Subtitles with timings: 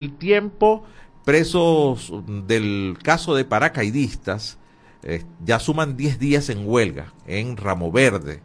[0.00, 0.82] el tiempo,
[1.26, 2.10] presos
[2.46, 4.56] del caso de paracaidistas
[5.02, 8.40] eh, ya suman 10 días en huelga en Ramo Verde.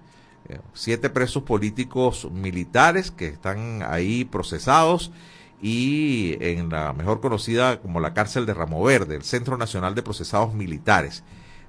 [0.50, 5.14] Eh, siete presos políticos militares que están ahí procesados
[5.62, 10.04] y en la mejor conocida como la cárcel de Ramo Verde, el Centro Nacional de
[10.04, 11.24] Procesados Militares.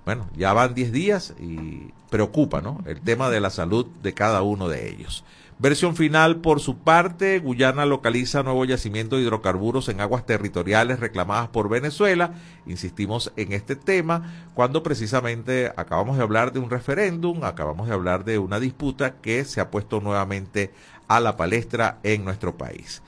[0.04, 2.82] Bueno, ya van 10 días y preocupa, ¿no?
[2.86, 5.24] El tema de la salud de cada uno de ellos.
[5.58, 11.48] Versión final, por su parte, Guyana localiza nuevo yacimiento de hidrocarburos en aguas territoriales reclamadas
[11.48, 12.34] por Venezuela.
[12.66, 18.24] Insistimos en este tema cuando precisamente acabamos de hablar de un referéndum, acabamos de hablar
[18.24, 20.72] de una disputa que se ha puesto nuevamente
[21.08, 23.02] a la palestra en nuestro país.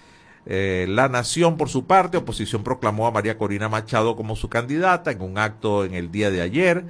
[0.47, 5.11] Eh, la Nación, por su parte, oposición proclamó a María Corina Machado como su candidata
[5.11, 6.87] en un acto en el día de ayer.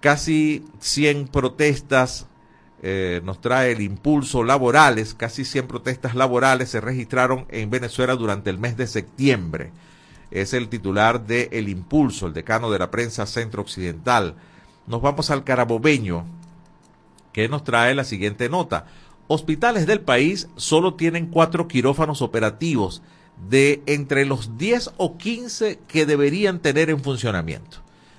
[0.00, 2.28] Casi 100 protestas
[2.82, 8.50] eh, nos trae el impulso laborales, casi 100 protestas laborales se registraron en Venezuela durante
[8.50, 9.72] el mes de septiembre.
[10.30, 14.34] Es el titular de El Impulso, el decano de la prensa centro occidental.
[14.86, 16.26] Nos vamos al carabobeño,
[17.32, 18.86] que nos trae la siguiente nota.
[19.28, 23.02] Hospitales del país solo tienen cuatro quirófanos operativos
[23.48, 27.78] de entre los 10 o 15 que deberían tener en funcionamiento.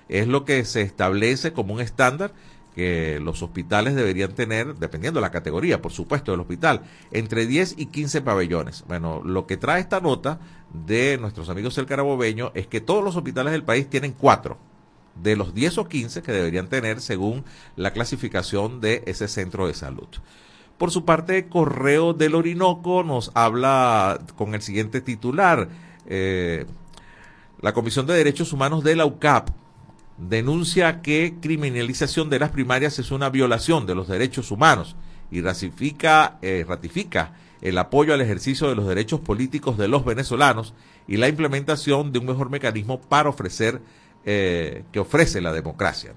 [0.10, 2.34] Es lo que se establece como un estándar
[2.78, 7.74] que los hospitales deberían tener, dependiendo de la categoría, por supuesto, del hospital, entre 10
[7.76, 8.84] y 15 pabellones.
[8.88, 10.40] Bueno, lo que trae esta nota
[10.86, 14.60] de nuestros amigos del Carabobeño es que todos los hospitales del país tienen cuatro
[15.16, 19.74] de los 10 o 15 que deberían tener según la clasificación de ese centro de
[19.74, 20.10] salud.
[20.78, 25.68] Por su parte, Correo del Orinoco nos habla con el siguiente titular.
[26.06, 26.68] Eh,
[27.60, 29.50] la Comisión de Derechos Humanos de la UCAP
[30.18, 34.96] denuncia que criminalización de las primarias es una violación de los derechos humanos
[35.32, 40.74] y ratifica, eh, ratifica el apoyo al ejercicio de los derechos políticos de los venezolanos
[41.08, 43.82] y la implementación de un mejor mecanismo para ofrecer
[44.26, 46.14] eh, que ofrece la democracia.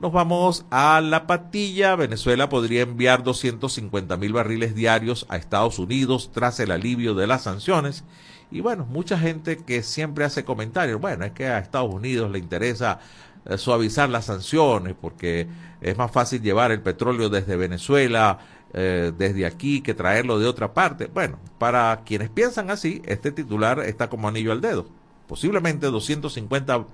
[0.00, 1.96] Nos vamos a la patilla.
[1.96, 7.42] Venezuela podría enviar 250 mil barriles diarios a Estados Unidos tras el alivio de las
[7.42, 8.04] sanciones
[8.50, 12.38] y bueno, mucha gente que siempre hace comentarios, bueno, es que a Estados Unidos le
[12.38, 13.00] interesa
[13.44, 15.46] eh, suavizar las sanciones porque
[15.80, 18.38] es más fácil llevar el petróleo desde Venezuela,
[18.72, 21.06] eh, desde aquí, que traerlo de otra parte.
[21.06, 24.86] Bueno, para quienes piensan así, este titular está como anillo al dedo.
[25.26, 26.86] Posiblemente 250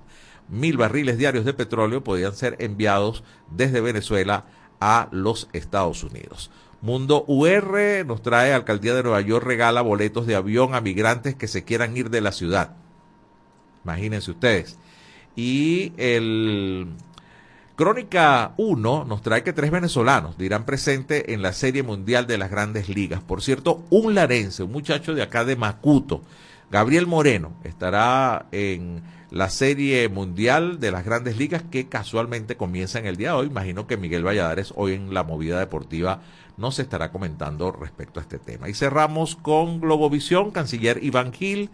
[0.49, 4.45] mil barriles diarios de petróleo podrían ser enviados desde Venezuela
[4.79, 6.51] a los Estados Unidos.
[6.85, 11.47] Mundo UR nos trae, Alcaldía de Nueva York regala boletos de avión a migrantes que
[11.47, 12.75] se quieran ir de la ciudad.
[13.83, 14.77] Imagínense ustedes.
[15.35, 16.89] Y el
[17.75, 22.51] Crónica 1 nos trae que tres venezolanos dirán presente en la Serie Mundial de las
[22.51, 23.23] Grandes Ligas.
[23.23, 26.21] Por cierto, un larense, un muchacho de acá de Macuto,
[26.69, 29.01] Gabriel Moreno, estará en
[29.31, 33.47] la Serie Mundial de las Grandes Ligas que casualmente comienza en el día de hoy.
[33.47, 36.21] Imagino que Miguel Valladares hoy en la movida deportiva
[36.57, 38.69] nos estará comentando respecto a este tema.
[38.69, 41.69] Y cerramos con Globovisión, canciller Iván Gil.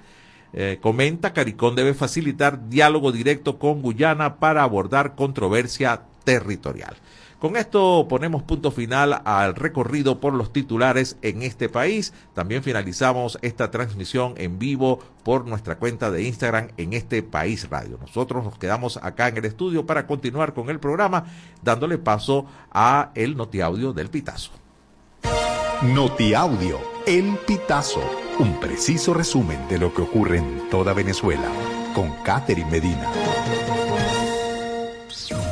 [0.54, 6.96] Eh, comenta, Caricón debe facilitar diálogo directo con Guyana para abordar controversia territorial.
[7.42, 12.14] Con esto ponemos punto final al recorrido por los titulares en este país.
[12.36, 17.98] También finalizamos esta transmisión en vivo por nuestra cuenta de Instagram en este país radio.
[18.00, 21.26] Nosotros nos quedamos acá en el estudio para continuar con el programa
[21.64, 24.61] dándole paso a el notiaudio del Pitazo.
[25.82, 28.04] Notiaudio, El Pitazo,
[28.38, 31.50] un preciso resumen de lo que ocurre en toda Venezuela,
[31.96, 33.12] con Catherine Medina.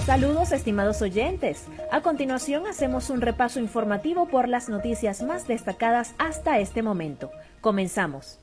[0.05, 1.65] Saludos estimados oyentes.
[1.91, 7.31] A continuación hacemos un repaso informativo por las noticias más destacadas hasta este momento.
[7.59, 8.37] Comenzamos.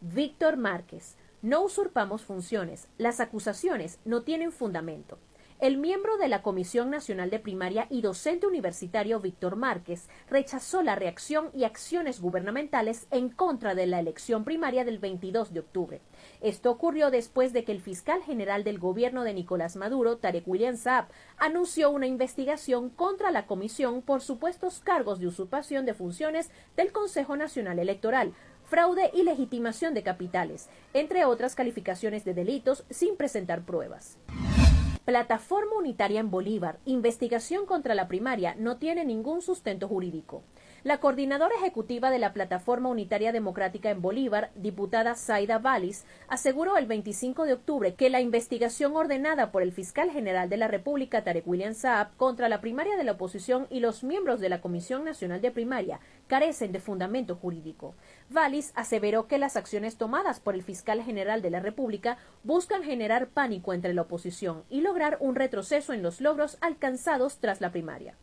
[0.00, 1.16] Víctor Márquez.
[1.42, 2.86] No usurpamos funciones.
[2.96, 5.18] Las acusaciones no tienen fundamento.
[5.58, 10.96] El miembro de la Comisión Nacional de Primaria y docente universitario Víctor Márquez rechazó la
[10.96, 16.00] reacción y acciones gubernamentales en contra de la elección primaria del 22 de octubre.
[16.42, 20.76] Esto ocurrió después de que el fiscal general del gobierno de Nicolás Maduro, Tarek William
[20.76, 21.06] Saab,
[21.38, 27.34] anunció una investigación contra la comisión por supuestos cargos de usurpación de funciones del Consejo
[27.34, 28.34] Nacional Electoral,
[28.66, 34.18] fraude y legitimación de capitales, entre otras calificaciones de delitos sin presentar pruebas.
[35.06, 40.42] Plataforma Unitaria en Bolívar, investigación contra la primaria, no tiene ningún sustento jurídico.
[40.86, 46.86] La coordinadora ejecutiva de la Plataforma Unitaria Democrática en Bolívar, diputada Zaida Valis, aseguró el
[46.86, 51.44] 25 de octubre que la investigación ordenada por el fiscal general de la República, Tarek
[51.44, 55.40] William Saab, contra la primaria de la oposición y los miembros de la Comisión Nacional
[55.40, 55.98] de Primaria
[56.28, 57.96] carecen de fundamento jurídico.
[58.30, 63.26] Valis aseveró que las acciones tomadas por el fiscal general de la República buscan generar
[63.26, 68.14] pánico entre la oposición y lograr un retroceso en los logros alcanzados tras la primaria.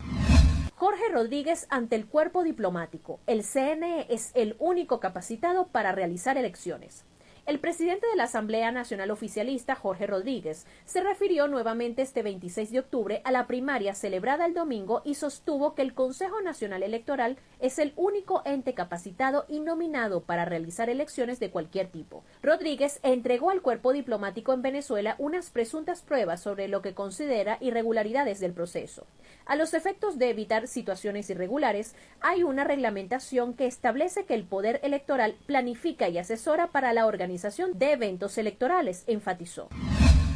[0.76, 3.20] Jorge Rodríguez ante el cuerpo diplomático.
[3.28, 7.06] El CNE es el único capacitado para realizar elecciones.
[7.46, 12.80] El presidente de la Asamblea Nacional Oficialista, Jorge Rodríguez, se refirió nuevamente este 26 de
[12.80, 17.80] octubre a la primaria celebrada el domingo y sostuvo que el Consejo Nacional Electoral es
[17.80, 22.24] el único ente capacitado y nominado para realizar elecciones de cualquier tipo.
[22.42, 28.40] Rodríguez entregó al cuerpo diplomático en Venezuela unas presuntas pruebas sobre lo que considera irregularidades
[28.40, 29.06] del proceso.
[29.46, 34.80] A los efectos de evitar situaciones irregulares, hay una reglamentación que establece que el Poder
[34.82, 37.33] Electoral planifica y asesora para la organización
[37.78, 39.70] de eventos electorales, enfatizó.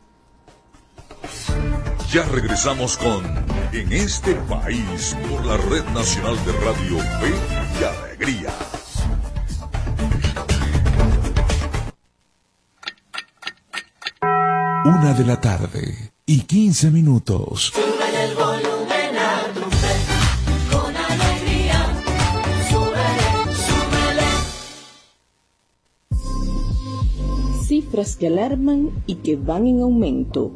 [2.11, 3.23] Ya regresamos con
[3.71, 7.31] En este país por la Red Nacional de Radio Fe
[7.79, 8.51] y Alegría.
[14.85, 17.73] Una de la tarde y quince minutos.
[17.75, 19.95] el volumen a tu fe,
[20.71, 21.93] con alegría.
[22.71, 23.29] Súbele,
[23.69, 24.29] súbele.
[27.67, 30.55] Cifras que alarman y que van en aumento.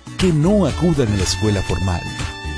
[0.21, 2.01] que no acudan a la escuela formal.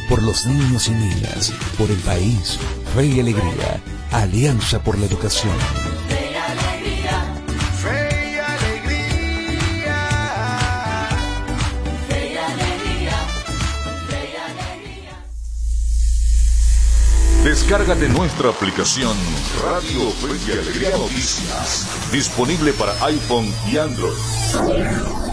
[0.10, 2.60] Por los niños y niñas, por el país,
[2.94, 5.56] fe y alegría, Alianza por la Educación.
[17.46, 19.16] Descárgate nuestra aplicación
[19.64, 25.33] Radio Fe y Alegría Noticias, disponible para iPhone y Android.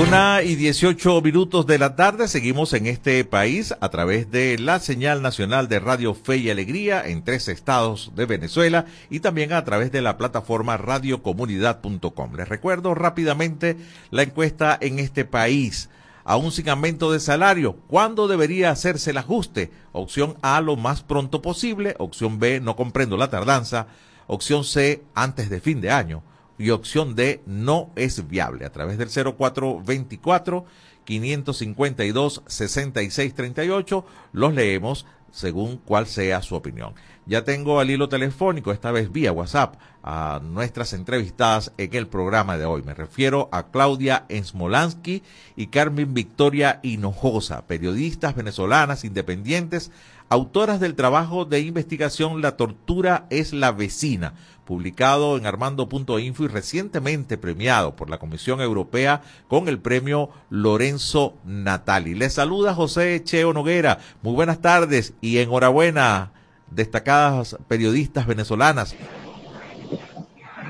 [0.00, 4.80] Una y 18 minutos de la tarde, seguimos en este país a través de la
[4.80, 9.62] señal nacional de Radio Fe y Alegría en tres estados de Venezuela y también a
[9.64, 12.34] través de la plataforma radiocomunidad.com.
[12.34, 13.76] Les recuerdo rápidamente
[14.10, 15.90] la encuesta en este país.
[16.24, 19.70] Aún sin aumento de salario, ¿cuándo debería hacerse el ajuste?
[19.92, 21.96] Opción A, lo más pronto posible.
[21.98, 23.88] Opción B, no comprendo la tardanza.
[24.26, 26.22] Opción C, antes de fin de año
[26.62, 28.64] y opción D no es viable.
[28.64, 30.64] A través del 0424
[31.04, 36.94] 552 6638 los leemos según cuál sea su opinión.
[37.24, 42.58] Ya tengo al hilo telefónico, esta vez vía WhatsApp, a nuestras entrevistadas en el programa
[42.58, 42.82] de hoy.
[42.82, 45.22] Me refiero a Claudia Ensmolansky
[45.54, 49.92] y Carmen Victoria Hinojosa, periodistas venezolanas independientes,
[50.30, 57.38] autoras del trabajo de investigación La tortura es la vecina, publicado en armando.info y recientemente
[57.38, 62.16] premiado por la Comisión Europea con el premio Lorenzo Natali.
[62.16, 63.98] Les saluda José Cheo Noguera.
[64.22, 66.32] Muy buenas tardes y enhorabuena,
[66.74, 68.94] destacadas periodistas venezolanas.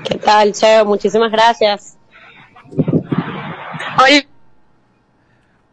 [0.03, 0.85] ¿Qué tal, Cheo?
[0.85, 1.97] Muchísimas gracias.
[3.97, 4.25] Hola.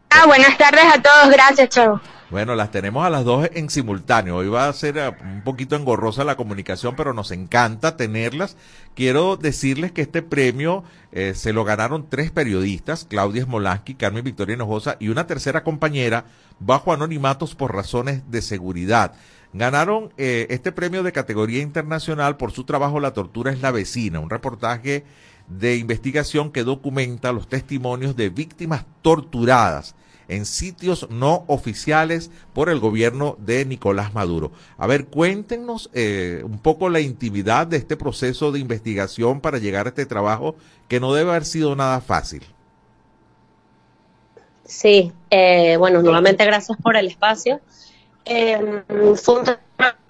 [0.09, 1.29] Ah, buenas tardes a todos.
[1.29, 2.01] Gracias, Cheo.
[2.31, 4.37] Bueno, las tenemos a las dos en simultáneo.
[4.37, 8.55] Hoy va a ser eh, un poquito engorrosa la comunicación, pero nos encanta tenerlas.
[8.95, 14.55] Quiero decirles que este premio eh, se lo ganaron tres periodistas, Claudia Smolansky, Carmen Victoria
[14.55, 16.23] Hinojosa y una tercera compañera
[16.59, 19.11] bajo anonimatos por razones de seguridad.
[19.53, 24.19] Ganaron eh, este premio de categoría internacional por su trabajo La tortura es la vecina,
[24.19, 25.03] un reportaje
[25.47, 29.95] de investigación que documenta los testimonios de víctimas torturadas
[30.29, 34.53] en sitios no oficiales por el gobierno de Nicolás Maduro.
[34.77, 39.87] A ver, cuéntenos eh, un poco la intimidad de este proceso de investigación para llegar
[39.87, 40.55] a este trabajo
[40.87, 42.43] que no debe haber sido nada fácil.
[44.63, 47.59] Sí, eh, bueno, nuevamente gracias por el espacio.
[48.25, 48.83] Eh,
[49.15, 49.41] fue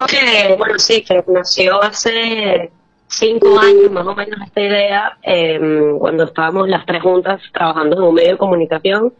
[0.08, 2.70] que, bueno, sí, que nació hace
[3.08, 5.60] cinco años más o menos esta idea, eh,
[5.98, 9.12] cuando estábamos las tres juntas trabajando en un medio de comunicación.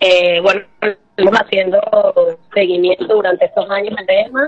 [0.00, 1.78] Eh, bueno, estamos haciendo
[2.54, 4.46] seguimiento durante estos años al tema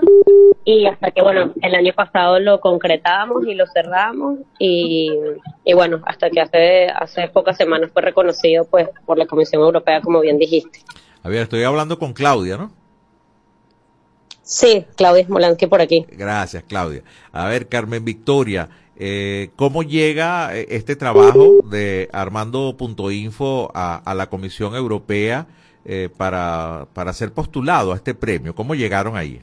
[0.65, 5.11] y hasta que, bueno, el año pasado lo concretamos y lo cerramos y,
[5.63, 10.01] y bueno, hasta que hace, hace pocas semanas fue reconocido pues por la Comisión Europea,
[10.01, 10.79] como bien dijiste.
[11.21, 12.71] A ver, estoy hablando con Claudia, ¿no?
[14.43, 16.05] Sí, Claudia Smolansky por aquí.
[16.11, 17.01] Gracias, Claudia.
[17.31, 24.29] A ver, Carmen Victoria, eh, ¿cómo llega eh, este trabajo de Armando.info a, a la
[24.29, 25.47] Comisión Europea
[25.85, 28.53] eh, para, para ser postulado a este premio?
[28.53, 29.41] ¿Cómo llegaron ahí?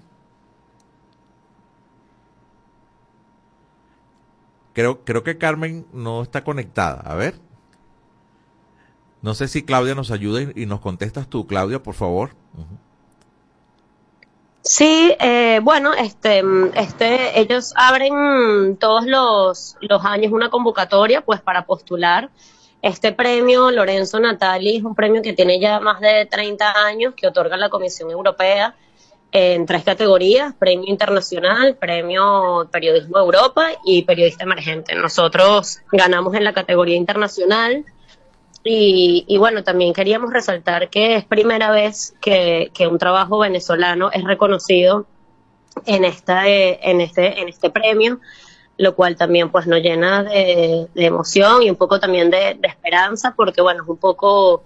[4.75, 7.01] Creo, creo que Carmen no está conectada.
[7.01, 7.41] A ver.
[9.23, 12.31] No sé si Claudia nos ayuda y, nos contestas tú, Claudia, por favor.
[14.63, 16.43] Sí, eh, bueno, este,
[16.75, 22.31] este, ellos abren todos los, los años una convocatoria, pues, para postular.
[22.83, 27.27] Este premio, Lorenzo Natali, es un premio que tiene ya más de 30 años, que
[27.27, 28.75] otorga la Comisión Europea
[29.33, 34.95] en tres categorías, premio internacional, premio periodismo Europa y periodista emergente.
[34.95, 37.85] Nosotros ganamos en la categoría internacional
[38.63, 44.23] y, y bueno, también queríamos resaltar que es primera vez que, un trabajo venezolano es
[44.25, 45.07] reconocido
[45.87, 48.21] en, esta, eh, en, este, en este premio.
[48.77, 53.63] lo cual también pues nos llena de, emoción y un poco también de, esperanza, porque
[53.63, 54.65] bueno, es un poco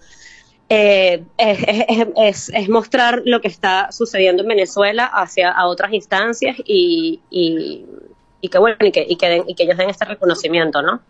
[0.69, 8.49] eh, es, mostrar lo que está sucediendo en Venezuela hacia a otras instancias y, y,
[8.49, 11.01] que bueno, y que, y que ellos den este reconocimiento, ¿no?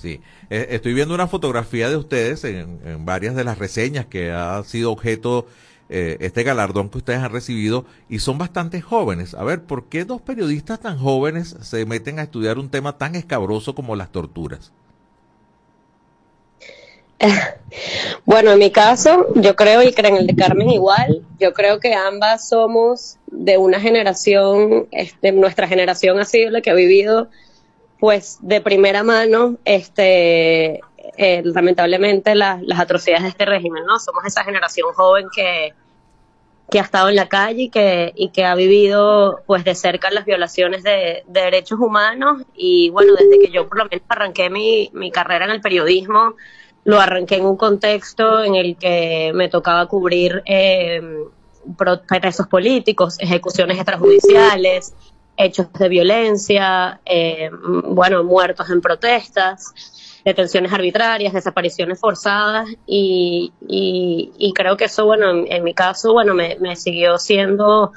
[0.00, 4.62] Sí, Eh, estoy viendo una fotografía de ustedes en, varias de las reseñas que ha
[4.64, 5.46] sido objeto
[5.88, 9.34] eh, este galardón que ustedes han recibido y son bastante jóvenes.
[9.34, 13.16] A ver, ¿por qué dos periodistas tan jóvenes se meten a estudiar un tema tan
[13.16, 14.72] escabroso como las torturas?
[18.24, 21.80] Bueno, en mi caso, yo creo, y creo en el de Carmen igual, yo creo
[21.80, 27.28] que ambas somos de una generación, este, nuestra generación ha sido la que ha vivido,
[27.98, 30.80] pues, de primera mano, este,
[31.16, 33.98] eh, lamentablemente las, las atrocidades de este régimen, ¿no?
[33.98, 35.74] Somos esa generación joven que,
[36.70, 40.10] que ha estado en la calle y que, y que ha vivido, pues, de cerca
[40.10, 44.48] las violaciones de, de derechos humanos y, bueno, desde que yo por lo menos arranqué
[44.48, 46.34] mi, mi carrera en el periodismo,
[46.84, 51.02] lo arranqué en un contexto en el que me tocaba cubrir eh,
[52.20, 54.94] presos políticos, ejecuciones extrajudiciales,
[55.38, 57.48] hechos de violencia, eh,
[57.84, 59.72] bueno, muertos en protestas,
[60.24, 63.52] detenciones arbitrarias, desapariciones forzadas y,
[64.54, 67.92] creo que eso, bueno, en, mi caso, bueno, me, siguió siendo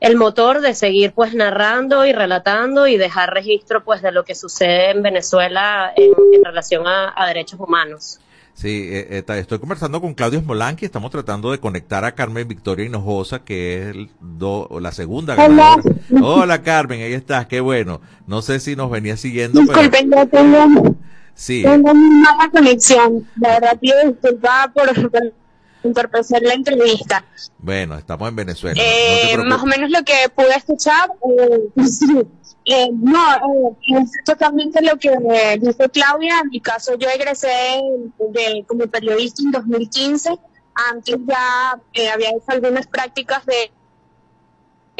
[0.00, 4.34] el motor de seguir pues narrando y relatando y dejar registro pues de lo que
[4.34, 8.18] sucede en Venezuela en, relación a derechos humanos.
[8.54, 12.86] Sí, eh, eh, estoy conversando con Claudio Smolanqui, estamos tratando de conectar a Carmen Victoria
[12.86, 15.76] Hinojosa, que es el do- la segunda Hola.
[15.76, 15.82] ganadora.
[16.22, 18.00] Hola Carmen, ahí estás, qué bueno.
[18.28, 20.96] No sé si nos venía siguiendo, pero Disculpen, yo tengo,
[21.34, 21.62] sí.
[21.64, 23.26] tengo una mala conexión.
[23.40, 25.32] La verdad pido disculpas por, por
[25.88, 27.24] entorpecer la entrevista.
[27.58, 28.74] Bueno, estamos en Venezuela.
[28.74, 32.22] no Eh, más o menos lo que pude escuchar, eh, sí.
[32.66, 35.10] Eh, no, eh, es totalmente lo que
[35.60, 36.40] dijo Claudia.
[36.42, 37.82] En mi caso, yo egresé
[38.18, 40.38] de, como periodista en 2015.
[40.90, 43.70] Antes ya eh, había hecho algunas prácticas de,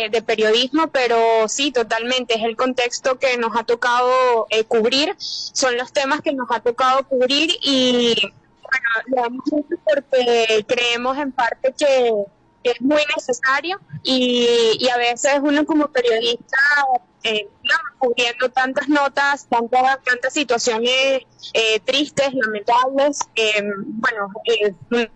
[0.09, 2.35] de periodismo, pero sí, totalmente.
[2.35, 6.61] Es el contexto que nos ha tocado eh, cubrir, son los temas que nos ha
[6.61, 8.15] tocado cubrir y
[8.75, 12.13] bueno, lo hemos hecho porque creemos en parte que
[12.65, 16.57] es muy necesario y, y a veces uno como periodista,
[17.23, 25.11] eh, digamos, cubriendo tantas notas, tantas, tantas situaciones eh, tristes, lamentables, eh, bueno, eh,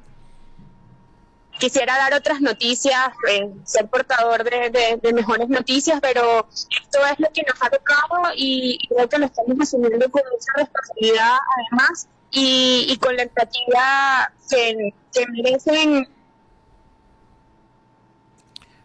[1.59, 7.18] quisiera dar otras noticias, eh, ser portador de, de- de mejores noticias, pero esto es
[7.18, 11.37] lo que nos ha tocado y creo que lo estamos asumiendo con mucha responsabilidad
[11.71, 16.09] además y, y con la empatía que, que merecen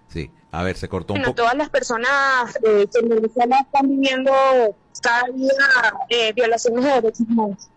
[0.08, 1.44] Sí, a ver, se cortó un bueno, poco.
[1.44, 4.32] todas las personas eh, que en Venezuela están viviendo
[5.02, 5.50] cada día
[6.10, 7.70] eh, violaciones de derechos humanos.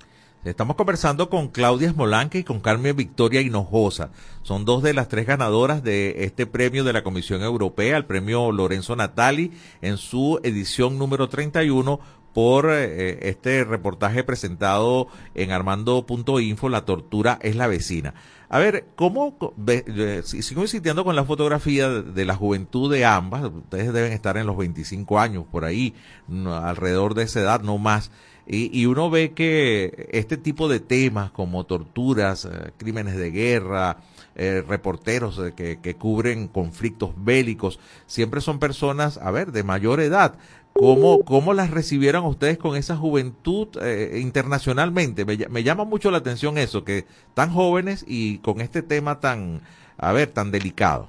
[0.44, 4.10] Estamos conversando con Claudia Smolanque y con Carmen Victoria Hinojosa.
[4.42, 8.52] Son dos de las tres ganadoras de este premio de la Comisión Europea, el premio
[8.52, 9.50] Lorenzo Natali,
[9.82, 11.98] en su edición número 31
[12.36, 18.12] por eh, este reportaje presentado en armando.info, La tortura es la vecina.
[18.50, 23.06] A ver, ¿cómo eh, si- sigo insistiendo con la fotografía de, de la juventud de
[23.06, 23.42] ambas?
[23.44, 25.94] Ustedes deben estar en los 25 años, por ahí,
[26.46, 28.10] alrededor de esa edad, no más.
[28.46, 33.96] Y, y uno ve que este tipo de temas como torturas, eh, crímenes de guerra,
[34.34, 40.00] eh, reporteros eh, que, que cubren conflictos bélicos, siempre son personas, a ver, de mayor
[40.00, 40.36] edad.
[40.76, 45.24] ¿Cómo, cómo las recibieron ustedes con esa juventud eh, internacionalmente?
[45.24, 49.20] Me, ll- me llama mucho la atención eso, que tan jóvenes y con este tema
[49.20, 49.62] tan,
[49.96, 51.08] a ver, tan delicado.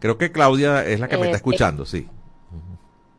[0.00, 1.38] Creo que Claudia es la que me Eh, está sí.
[1.38, 2.08] escuchando, sí.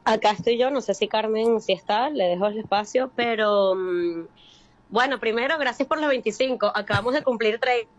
[0.03, 4.27] Acá estoy yo, no sé si Carmen si está, le dejo el espacio, pero mm,
[4.89, 7.89] bueno, primero, gracias por los 25, acabamos de cumplir 30.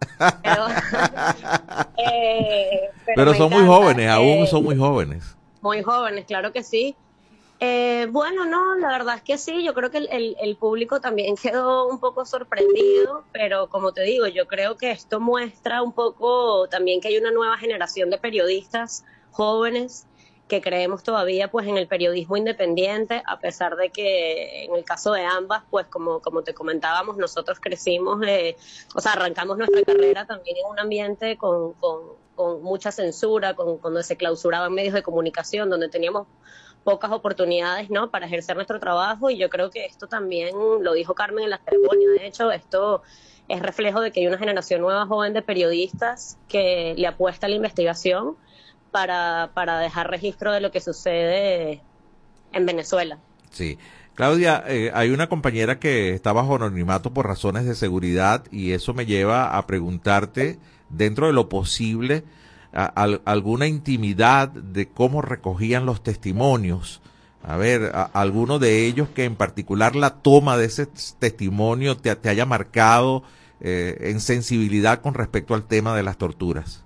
[0.42, 0.66] Pero,
[1.96, 5.37] eh, Pero son muy jóvenes, aún eh, son muy jóvenes.
[5.61, 6.96] Muy jóvenes, claro que sí.
[7.62, 11.00] Eh, bueno, no, la verdad es que sí, yo creo que el, el- el público
[11.00, 15.92] también quedó un poco sorprendido, pero como te digo, yo creo que esto muestra un
[15.92, 20.07] poco también que hay una nueva generación de periodistas jóvenes
[20.51, 25.13] que creemos todavía pues en el periodismo independiente, a pesar de que en el caso
[25.13, 28.57] de ambas, pues como, como te comentábamos, nosotros crecimos, eh,
[28.95, 32.01] o sea, arrancamos nuestra carrera también en un ambiente con, con,
[32.35, 36.27] con mucha censura, con, cuando se clausuraban medios de comunicación, donde teníamos
[36.83, 38.11] pocas oportunidades ¿no?
[38.11, 41.59] para ejercer nuestro trabajo y yo creo que esto también lo dijo Carmen en la
[41.59, 43.03] ceremonia, de hecho esto
[43.47, 47.51] es reflejo de que hay una generación nueva joven de periodistas que le apuesta a
[47.51, 48.37] la investigación
[48.90, 51.81] para, para dejar registro de lo que sucede
[52.53, 53.18] en Venezuela.
[53.50, 53.79] Sí.
[54.14, 58.92] Claudia, eh, hay una compañera que está bajo anonimato por razones de seguridad y eso
[58.92, 60.59] me lleva a preguntarte,
[60.90, 62.24] dentro de lo posible,
[62.72, 67.00] alguna intimidad de cómo recogían los testimonios.
[67.42, 70.87] A ver, a- alguno de ellos que en particular la toma de ese
[71.18, 73.22] testimonio te, te haya marcado
[73.61, 76.85] eh, en sensibilidad con respecto al tema de las torturas.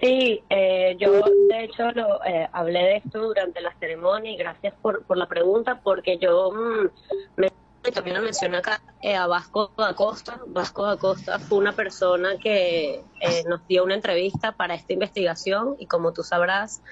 [0.00, 1.12] Sí, eh, yo
[1.50, 5.26] de hecho lo, eh, hablé de esto durante la ceremonia y gracias por, por la
[5.26, 6.88] pregunta porque yo mm,
[7.36, 7.52] me,
[7.92, 10.40] también lo mencioné acá eh, a Vasco da Costa.
[10.46, 15.76] Vasco da Costa fue una persona que eh, nos dio una entrevista para esta investigación
[15.78, 16.82] y como tú sabrás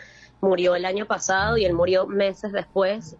[0.42, 3.16] murió el año pasado y él murió meses después,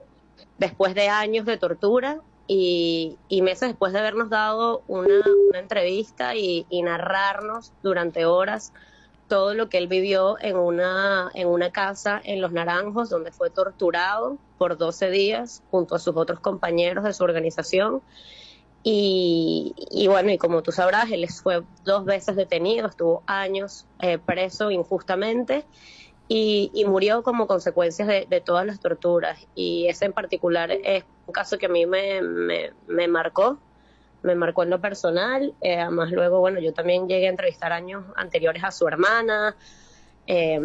[0.59, 6.35] después de años de tortura y, y meses después de habernos dado una, una entrevista
[6.35, 8.75] y narrarnos durante horas
[9.29, 13.51] todo lo que él vivió en una, en una casa en Los Naranjos, donde fue
[13.51, 18.03] torturado por 12 días junto a sus otros compañeros de su organización.
[18.83, 24.71] Y, bueno, y como tú sabrás, él fue dos veces detenido, estuvo años eh, preso
[24.71, 25.67] injustamente
[26.27, 29.47] y, murió como consecuencia de, todas las torturas.
[29.55, 32.21] Y ese en particular es un caso que a mí me,
[32.87, 33.59] me marcó,
[34.23, 35.57] me marcó en lo personal.
[35.61, 39.57] Eh, además, luego, bueno, yo también llegué a entrevistar años anteriores a su hermana.
[40.27, 40.61] Eh,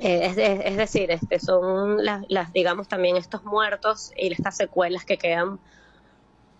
[0.00, 4.56] eh, es, es- es decir, este, son las, las, digamos, también estos muertos y estas
[4.56, 5.60] secuelas que quedan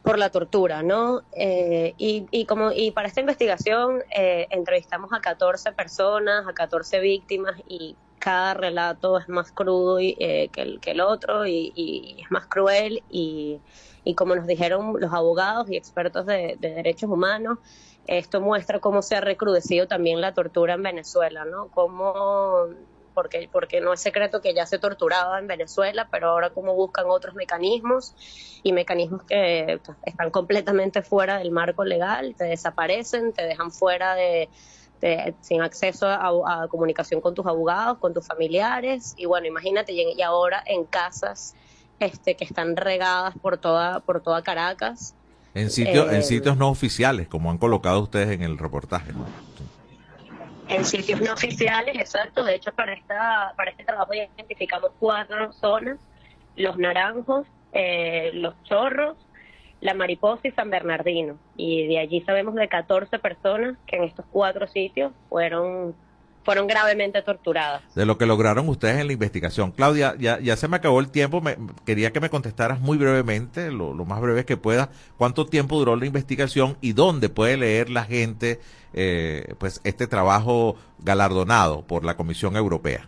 [0.02, 1.22] por la tortura, ¿no?
[1.32, 7.00] Eh, y, y como y para esta investigación eh, entrevistamos a 14 personas, a 14
[7.00, 11.72] víctimas y cada relato es más crudo y, eh, que, el, que el otro y,
[11.74, 13.62] y es más cruel y,
[14.06, 17.58] y como nos dijeron los abogados y expertos de, de derechos humanos,
[18.06, 21.70] esto muestra cómo se ha recrudecido también la tortura en Venezuela, ¿no?
[21.70, 22.68] Cómo
[23.14, 27.06] porque, porque no es secreto que ya se torturaba en Venezuela, pero ahora cómo buscan
[27.08, 28.14] otros mecanismos
[28.62, 34.14] y mecanismos que pues, están completamente fuera del marco legal, te desaparecen, te dejan fuera
[34.14, 34.50] de,
[35.00, 39.92] de- sin acceso a, a comunicación con tus abogados, con tus familiares, y bueno, imagínate,
[39.92, 41.54] y ahora en casas
[42.00, 45.14] este, que están regadas por toda, por toda Caracas.
[45.54, 49.12] En, sitios Eh, en sitios no oficiales, como han colocado ustedes en el reportaje.
[49.12, 49.26] ¿no?
[50.68, 52.44] en sitios no oficiales, exacto.
[52.44, 55.98] De hecho, para esta para este trabajo ya identificamos cuatro zonas:
[56.56, 59.16] Los Naranjos, eh, Los Chorros,
[59.80, 61.38] La Mariposa y San Bernardino.
[61.56, 65.94] Y de allí sabemos de 14 personas que en estos cuatro sitios fueron
[66.46, 67.82] fueron gravemente torturadas.
[67.94, 69.72] de lo que lograron ustedes en la investigación.
[69.72, 73.70] Claudia, ya, ya se me acabó el tiempo, me, quería que me contestaras muy brevemente,
[73.70, 77.90] lo, lo más breve que pueda, cuánto tiempo duró la investigación y dónde puede leer
[77.90, 78.60] la gente
[78.98, 83.06] eh, pues este trabajo galardonado por la Comisión Europea.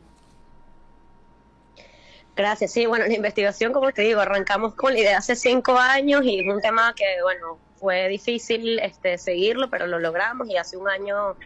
[2.36, 2.72] Gracias.
[2.72, 6.40] Sí, bueno, la investigación, como te digo, arrancamos con la idea hace cinco años y
[6.40, 10.88] es un tema que, bueno, fue difícil este, seguirlo, pero lo logramos y hace un
[10.88, 11.36] año,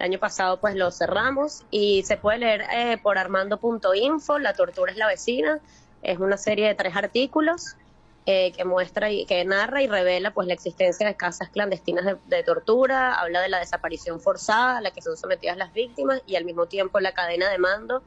[0.00, 4.90] el año pasado, pues lo cerramos y se puede leer eh, por armando.info, La tortura
[4.90, 5.60] es la vecina,
[6.00, 7.76] es una serie de tres artículos
[8.24, 12.16] eh, que muestra y que narra y revela pues la existencia de casas clandestinas de,
[12.28, 16.36] de tortura, habla de la desaparición forzada a la que son sometidas las víctimas y
[16.36, 18.02] al mismo tiempo la cadena de mando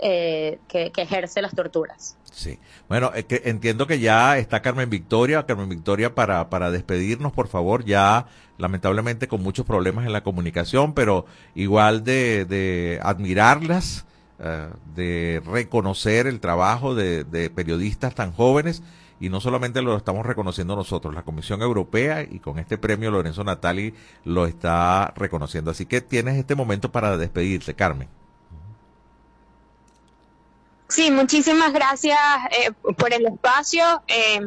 [0.00, 2.16] eh, que, ejerce las torturas.
[2.32, 2.58] Sí.
[2.88, 5.46] Bueno, entiendo que ya está Carmen Victoria.
[5.46, 8.26] Carmen Victoria, para, para despedirnos, por favor, ya
[8.58, 14.04] lamentablemente con muchos problemas en la comunicación, pero igual de, de admirarlas,
[14.38, 18.82] eh, de reconocer el trabajo de periodistas tan jóvenes.
[19.20, 23.44] Y no solamente lo estamos reconociendo nosotros, la Comisión Europea y con este premio Lorenzo
[23.44, 25.70] Natali lo está reconociendo.
[25.70, 28.08] Así que tienes este momento para despedirte, Carmen.
[30.88, 32.18] Sí, muchísimas gracias
[32.50, 34.02] eh, por el espacio.
[34.06, 34.40] Eh,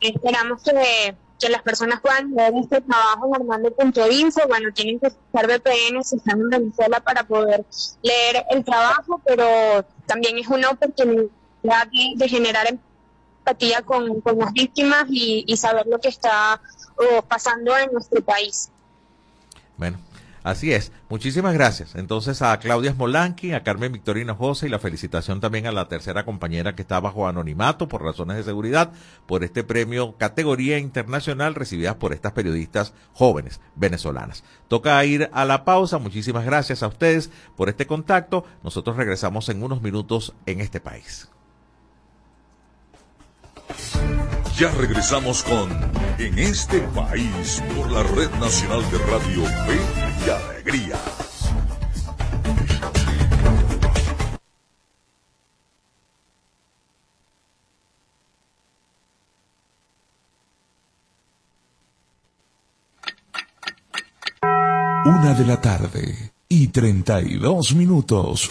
[0.00, 1.16] esperamos que,
[1.48, 4.40] las personas puedan leer este trabajo en armando.info.
[4.48, 7.64] Bueno, tienen que usar VPN si están en Venezuela para poder
[8.02, 11.28] leer el trabajo, pero también es una oportunidad
[11.62, 16.60] de, de generar empatía con, con las víctimas y, y saber lo que está
[16.96, 18.70] oh, pasando en nuestro país.
[19.76, 19.98] Bueno,
[20.46, 20.92] así es.
[21.08, 21.94] Muchísimas gracias.
[21.96, 26.24] Entonces a Claudia Smolanqui, a Carmen Victorina José y la felicitación también a la tercera
[26.24, 28.92] compañera que está bajo anonimato por razones de seguridad
[29.26, 34.44] por este premio categoría internacional recibidas por estas periodistas jóvenes venezolanas.
[34.68, 35.98] Toca ir a la pausa.
[35.98, 38.44] Muchísimas gracias a ustedes por este contacto.
[38.62, 41.28] Nosotros regresamos en unos minutos en este país.
[44.56, 45.70] Ya regresamos con
[46.18, 50.05] En este país por la Red Nacional de Radio Fe
[65.04, 68.50] una de la tarde y 32 minutos.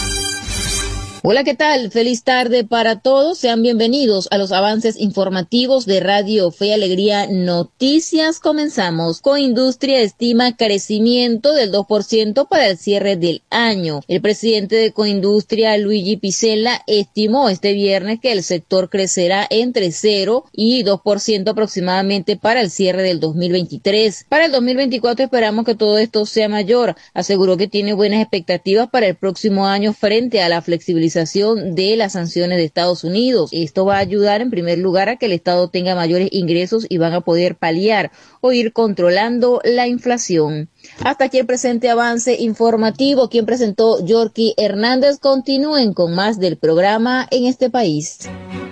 [1.23, 1.91] Hola, ¿qué tal?
[1.91, 3.37] Feliz tarde para todos.
[3.37, 8.39] Sean bienvenidos a los avances informativos de Radio Fe y Alegría Noticias.
[8.39, 9.21] Comenzamos.
[9.21, 14.01] Coindustria estima crecimiento del 2% para el cierre del año.
[14.07, 20.45] El presidente de Coindustria, Luigi Picella, estimó este viernes que el sector crecerá entre 0
[20.51, 24.25] y 2% aproximadamente para el cierre del 2023.
[24.27, 26.95] Para el 2024 esperamos que todo esto sea mayor.
[27.13, 32.13] Aseguró que tiene buenas expectativas para el próximo año frente a la flexibilización de las
[32.13, 33.49] sanciones de Estados Unidos.
[33.53, 36.97] Esto va a ayudar en primer lugar a que el Estado tenga mayores ingresos y
[36.97, 40.69] van a poder paliar o ir controlando la inflación.
[41.03, 43.29] Hasta aquí el presente avance informativo.
[43.29, 45.19] Quien presentó Yorky Hernández.
[45.19, 48.19] Continúen con más del programa en este país.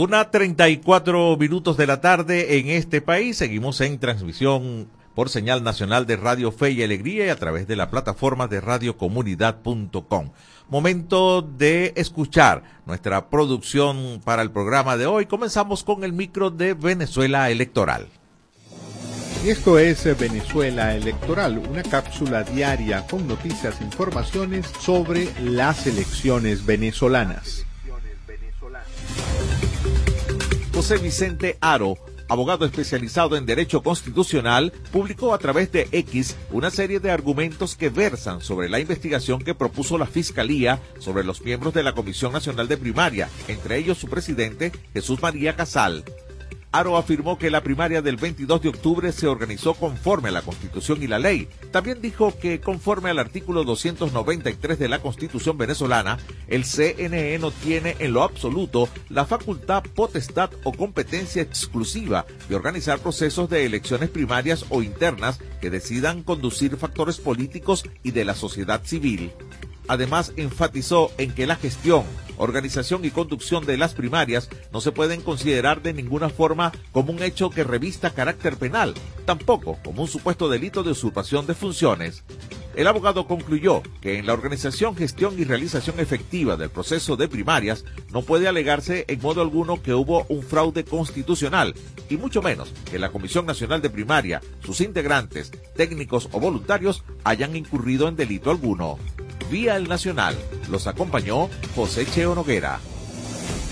[0.00, 3.36] Una 34 minutos de la tarde en este país.
[3.36, 7.74] Seguimos en transmisión por señal nacional de Radio Fe y Alegría y a través de
[7.74, 10.30] la plataforma de radiocomunidad.com.
[10.68, 15.26] Momento de escuchar nuestra producción para el programa de hoy.
[15.26, 18.06] Comenzamos con el micro de Venezuela Electoral.
[19.44, 26.64] Y esto es Venezuela Electoral, una cápsula diaria con noticias e informaciones sobre las elecciones
[26.64, 27.66] venezolanas.
[30.78, 37.00] José Vicente Aro, abogado especializado en Derecho Constitucional, publicó a través de X una serie
[37.00, 41.82] de argumentos que versan sobre la investigación que propuso la Fiscalía sobre los miembros de
[41.82, 46.04] la Comisión Nacional de Primaria, entre ellos su presidente, Jesús María Casal.
[46.70, 51.02] Aro afirmó que la primaria del 22 de octubre se organizó conforme a la Constitución
[51.02, 51.48] y la ley.
[51.70, 57.96] También dijo que conforme al artículo 293 de la Constitución venezolana, el CNE no tiene
[58.00, 64.66] en lo absoluto la facultad, potestad o competencia exclusiva de organizar procesos de elecciones primarias
[64.68, 69.32] o internas que decidan conducir factores políticos y de la sociedad civil.
[69.88, 72.04] Además, enfatizó en que la gestión,
[72.36, 77.22] organización y conducción de las primarias no se pueden considerar de ninguna forma como un
[77.22, 82.22] hecho que revista carácter penal, tampoco como un supuesto delito de usurpación de funciones.
[82.78, 87.84] El abogado concluyó que en la organización, gestión y realización efectiva del proceso de primarias
[88.12, 91.74] no puede alegarse en modo alguno que hubo un fraude constitucional
[92.08, 97.56] y mucho menos que la Comisión Nacional de Primaria, sus integrantes, técnicos o voluntarios hayan
[97.56, 98.96] incurrido en delito alguno.
[99.50, 100.36] Vía el Nacional
[100.68, 102.80] los acompañó José Cheo Noguera.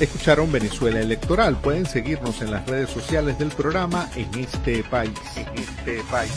[0.00, 1.56] Escucharon Venezuela Electoral.
[1.60, 5.12] Pueden seguirnos en las redes sociales del programa en este país.
[5.36, 6.32] En este país.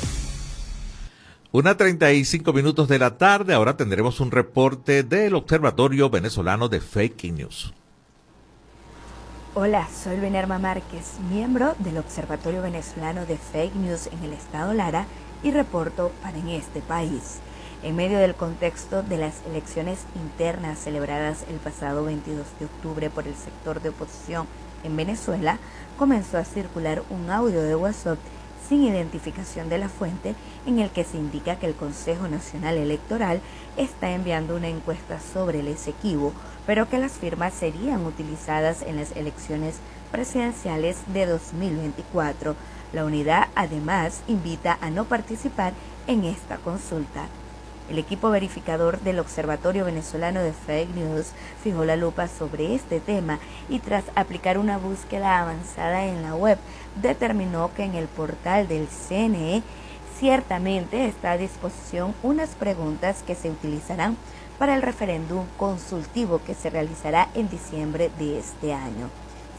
[1.51, 7.31] Una 35 minutos de la tarde, ahora tendremos un reporte del Observatorio Venezolano de Fake
[7.31, 7.73] News.
[9.55, 15.07] Hola, soy Benerma Márquez, miembro del Observatorio Venezolano de Fake News en el Estado Lara
[15.41, 17.39] y reporto para en este país.
[17.81, 23.25] En medio del contexto de las elecciones internas celebradas el pasado 22 de octubre por
[23.25, 24.47] el sector de oposición
[24.83, 25.59] en Venezuela,
[25.97, 28.19] comenzó a circular un audio de WhatsApp
[28.67, 33.39] sin identificación de la fuente en el que se indica que el Consejo Nacional Electoral
[33.77, 36.33] está enviando una encuesta sobre el Esequibo,
[36.67, 39.75] pero que las firmas serían utilizadas en las elecciones
[40.11, 42.57] presidenciales de 2024.
[42.91, 45.71] La unidad además invita a no participar
[46.07, 47.29] en esta consulta.
[47.89, 51.31] El equipo verificador del Observatorio Venezolano de Fake News
[51.63, 56.57] fijó la lupa sobre este tema y tras aplicar una búsqueda avanzada en la web
[57.01, 59.63] determinó que en el portal del CNE
[60.19, 64.17] Ciertamente está a disposición unas preguntas que se utilizarán
[64.57, 69.09] para el referéndum consultivo que se realizará en diciembre de este año.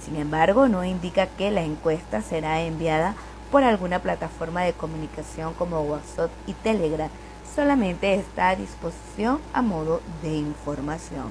[0.05, 3.15] Sin embargo, no indica que la encuesta será enviada
[3.51, 7.09] por alguna plataforma de comunicación como WhatsApp y Telegram,
[7.55, 11.29] solamente está a disposición a modo de información.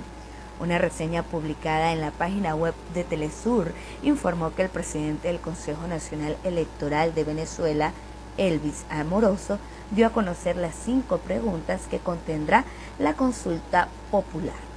[0.60, 3.72] Una reseña publicada en la página web de Telesur
[4.04, 7.94] informó que el presidente del Consejo Nacional Electoral de Venezuela,
[8.38, 9.58] Elvis Amoroso,
[9.92, 12.66] dio a conocer las cinco preguntas que contendrá
[13.00, 14.70] la consulta popular.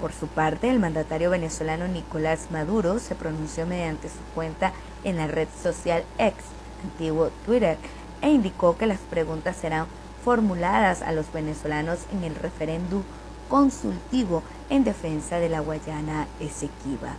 [0.00, 4.72] Por su parte, el mandatario venezolano Nicolás Maduro se pronunció mediante su cuenta
[5.04, 6.36] en la red social X,
[6.82, 7.76] antiguo Twitter,
[8.22, 9.86] e indicó que las preguntas serán
[10.24, 13.02] formuladas a los venezolanos en el referéndum
[13.48, 17.14] consultivo en defensa de la Guayana Esequiba.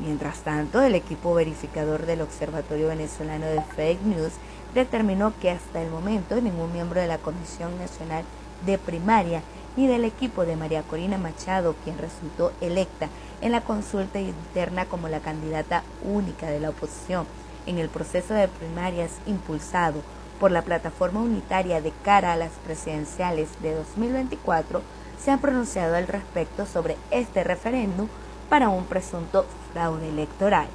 [0.00, 4.32] Mientras tanto, el equipo verificador del Observatorio Venezolano de Fake News
[4.74, 8.24] determinó que hasta el momento ningún miembro de la Comisión Nacional
[8.66, 9.42] de Primaria
[9.76, 13.08] ni del equipo de María Corina Machado, quien resultó electa
[13.40, 17.26] en la consulta interna como la candidata única de la oposición
[17.66, 20.02] en el proceso de primarias impulsado
[20.38, 24.82] por la plataforma unitaria de cara a las presidenciales de 2024,
[25.22, 28.08] se han pronunciado al respecto sobre este referéndum
[28.48, 30.66] para un presunto fraude electoral.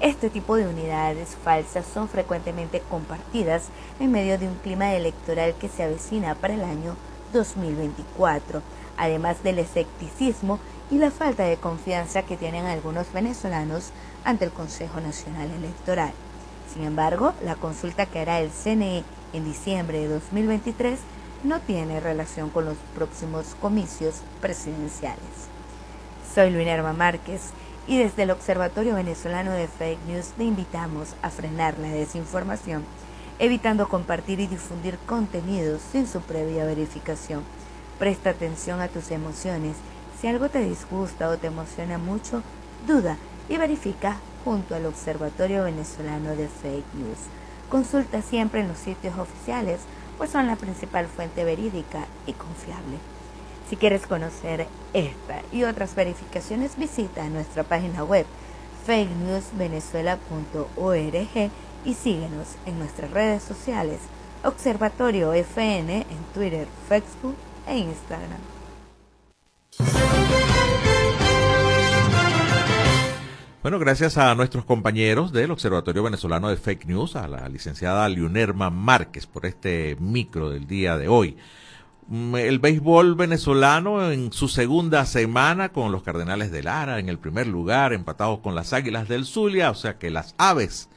[0.00, 3.64] Este tipo de unidades falsas son frecuentemente compartidas
[3.98, 6.94] en medio de un clima electoral que se avecina para el año
[7.32, 8.62] 2024,
[8.96, 13.90] además del escepticismo y la falta de confianza que tienen algunos venezolanos
[14.24, 16.12] ante el Consejo Nacional Electoral.
[16.72, 20.98] Sin embargo, la consulta que hará el CNE en diciembre de 2023
[21.44, 25.48] no tiene relación con los próximos comicios presidenciales.
[26.34, 27.50] Soy Luinerma Márquez
[27.86, 32.84] y desde el Observatorio Venezolano de Fake News te invitamos a frenar la desinformación,
[33.38, 37.42] evitando compartir y difundir contenidos sin su previa verificación.
[37.98, 39.76] Presta atención a tus emociones.
[40.20, 42.42] Si algo te disgusta o te emociona mucho,
[42.86, 43.16] duda
[43.48, 44.18] y verifica
[44.48, 47.18] junto al Observatorio Venezolano de Fake News.
[47.68, 49.80] Consulta siempre en los sitios oficiales,
[50.16, 52.96] pues son la principal fuente verídica y confiable.
[53.68, 58.24] Si quieres conocer esta y otras verificaciones, visita nuestra página web
[58.86, 61.50] fakenewsvenezuela.org
[61.84, 63.98] y síguenos en nuestras redes sociales
[64.44, 68.40] Observatorio FN en Twitter, Facebook e Instagram.
[73.60, 78.70] Bueno, gracias a nuestros compañeros del Observatorio Venezolano de Fake News, a la licenciada Leonerma
[78.70, 81.36] Márquez por este micro del día de hoy.
[82.06, 87.18] Mm, El béisbol venezolano en su segunda semana con los Cardenales de Lara en el
[87.18, 90.88] primer lugar, empatados con las Águilas del Zulia, o sea que las aves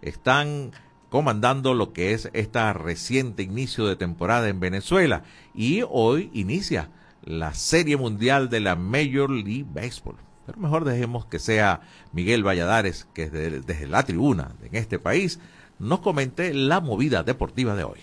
[0.00, 0.70] están
[1.08, 5.24] comandando lo que es esta reciente inicio de temporada en Venezuela
[5.56, 6.88] y hoy inicia
[7.24, 10.25] la Serie Mundial de la Major League Baseball.
[10.46, 11.80] Pero mejor dejemos que sea
[12.12, 15.40] Miguel Valladares, que desde, desde la tribuna en este país
[15.78, 17.98] nos comente la movida deportiva de hoy.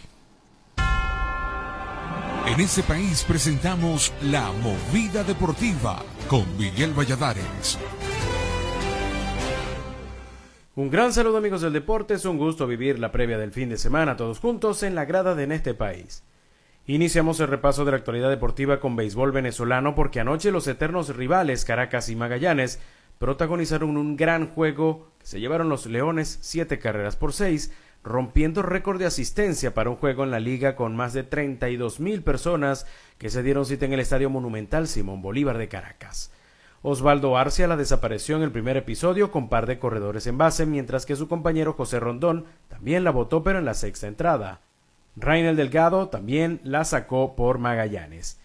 [2.45, 7.79] En este país presentamos La Movida Deportiva con Miguel Valladares.
[10.75, 13.77] Un gran saludo amigos del deporte, es un gusto vivir la previa del fin de
[13.77, 16.23] semana todos juntos en la grada de En este país.
[16.85, 21.63] Iniciamos el repaso de la actualidad deportiva con béisbol venezolano porque anoche los eternos rivales
[21.63, 22.81] Caracas y Magallanes
[23.19, 27.71] protagonizaron un gran juego que se llevaron los Leones siete carreras por seis,
[28.03, 32.21] rompiendo récord de asistencia para un juego en la liga con más de 32 mil
[32.21, 32.85] personas
[33.17, 36.33] que se dieron cita en el Estadio Monumental Simón Bolívar de Caracas.
[36.81, 41.05] Osvaldo Arcia la desapareció en el primer episodio con par de corredores en base, mientras
[41.05, 44.59] que su compañero José Rondón también la votó pero en la sexta entrada.
[45.15, 48.39] Rainel Delgado también la sacó por Magallanes.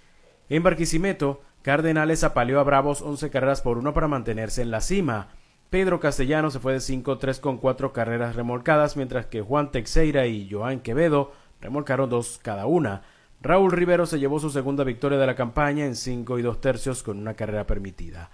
[0.48, 5.28] En Barquisimeto, Cardenales apaleó a Bravos 11 carreras por uno para mantenerse en la cima.
[5.70, 10.48] Pedro Castellano se fue de 5-3 con cuatro carreras remolcadas, mientras que Juan Texeira y
[10.50, 13.02] Joan Quevedo remolcaron dos cada una.
[13.40, 17.02] Raúl Rivero se llevó su segunda victoria de la campaña en cinco y dos tercios
[17.02, 18.30] con una carrera permitida.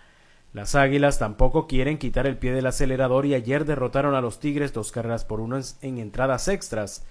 [0.52, 4.72] Las Águilas tampoco quieren quitar el pie del acelerador y ayer derrotaron a los Tigres
[4.72, 7.04] dos carreras por uno en entradas extras.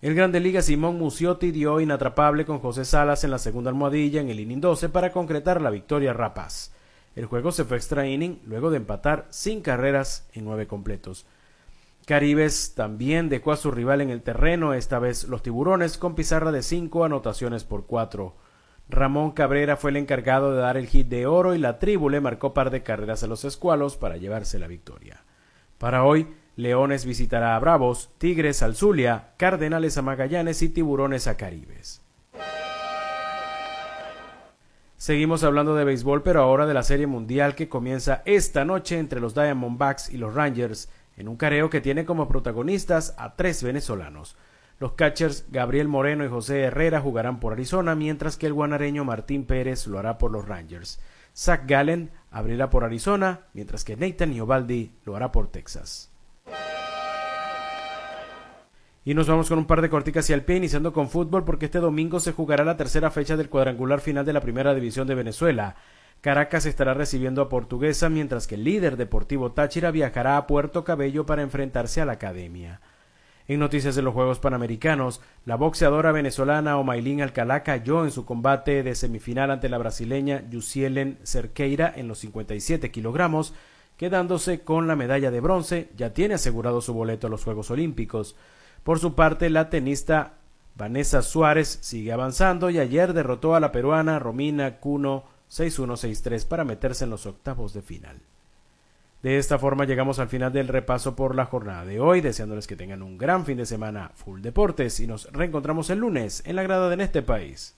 [0.00, 4.28] El Grande Liga Simón Muciotti dio inatrapable con José Salas en la segunda almohadilla en
[4.28, 6.72] el inning 12 para concretar la victoria rapaz.
[7.16, 11.26] El juego se fue extra inning luego de empatar sin carreras en nueve completos.
[12.06, 16.52] Caribes también dejó a su rival en el terreno, esta vez los tiburones, con pizarra
[16.52, 18.36] de cinco anotaciones por cuatro.
[18.88, 22.20] Ramón Cabrera fue el encargado de dar el hit de oro y la tribu le
[22.20, 25.24] marcó par de carreras a los escualos para llevarse la victoria.
[25.76, 26.28] Para hoy,
[26.58, 32.02] Leones visitará a Bravos, Tigres al Zulia, Cardenales a Magallanes y Tiburones a Caribes.
[34.96, 39.20] Seguimos hablando de béisbol, pero ahora de la Serie Mundial que comienza esta noche entre
[39.20, 44.34] los Diamondbacks y los Rangers, en un careo que tiene como protagonistas a tres venezolanos.
[44.80, 49.44] Los catchers Gabriel Moreno y José Herrera jugarán por Arizona, mientras que el guanareño Martín
[49.44, 50.98] Pérez lo hará por los Rangers.
[51.36, 56.10] Zach Gallen abrirá por Arizona, mientras que Nathan Iovaldi lo hará por Texas.
[59.04, 61.64] Y nos vamos con un par de corticas hacia el pie, iniciando con fútbol, porque
[61.64, 65.14] este domingo se jugará la tercera fecha del cuadrangular final de la Primera División de
[65.14, 65.76] Venezuela.
[66.20, 71.24] Caracas estará recibiendo a Portuguesa, mientras que el líder deportivo Táchira viajará a Puerto Cabello
[71.24, 72.80] para enfrentarse a la Academia.
[73.46, 78.82] En noticias de los Juegos Panamericanos, la boxeadora venezolana Omailín Alcalá cayó en su combate
[78.82, 83.54] de semifinal ante la brasileña Yusielen Cerqueira en los 57 kilogramos,
[83.98, 88.36] quedándose con la medalla de bronce, ya tiene asegurado su boleto a los Juegos Olímpicos.
[88.84, 90.38] Por su parte, la tenista
[90.76, 97.04] Vanessa Suárez sigue avanzando y ayer derrotó a la peruana Romina Cuno 6-1-6-3 para meterse
[97.04, 98.20] en los octavos de final.
[99.22, 102.76] De esta forma llegamos al final del repaso por la jornada de hoy, deseándoles que
[102.76, 106.62] tengan un gran fin de semana full deportes y nos reencontramos el lunes en la
[106.62, 107.77] grada de este país.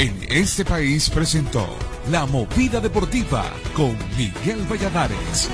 [0.00, 1.76] En este país presentó
[2.10, 3.44] La Movida Deportiva
[3.76, 5.50] con Miguel Valladares.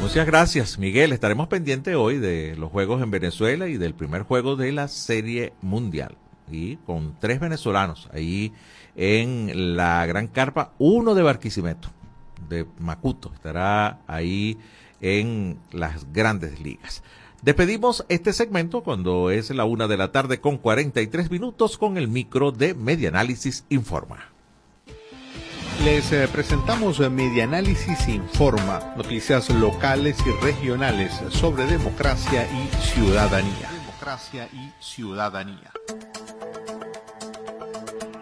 [0.00, 1.12] Muchas gracias, Miguel.
[1.12, 5.52] Estaremos pendientes hoy de los juegos en Venezuela y del primer juego de la Serie
[5.62, 6.16] Mundial.
[6.48, 8.52] Y con tres venezolanos ahí
[8.94, 11.88] en la Gran Carpa, uno de Barquisimeto,
[12.48, 14.58] de Macuto, estará ahí
[15.00, 17.02] en las grandes ligas.
[17.42, 22.06] Despedimos este segmento cuando es la una de la tarde con 43 minutos con el
[22.06, 24.28] micro de Medianálisis Informa.
[25.84, 33.68] Les eh, presentamos eh, Medianálisis Informa, noticias locales y regionales sobre democracia y ciudadanía.
[33.72, 35.72] Democracia y ciudadanía.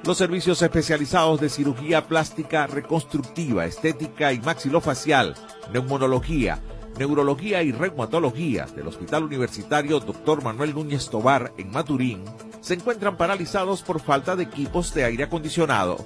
[0.03, 5.35] Los servicios especializados de cirugía plástica reconstructiva, estética y maxilofacial,
[5.71, 6.59] neumonología,
[7.01, 10.45] neurología y reumatología del Hospital Universitario Dr.
[10.45, 12.23] Manuel Núñez Tobar en Maturín
[12.61, 16.05] se encuentran paralizados por falta de equipos de aire acondicionado.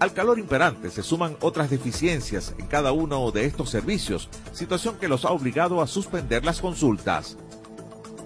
[0.00, 5.08] Al calor imperante se suman otras deficiencias en cada uno de estos servicios, situación que
[5.08, 7.38] los ha obligado a suspender las consultas.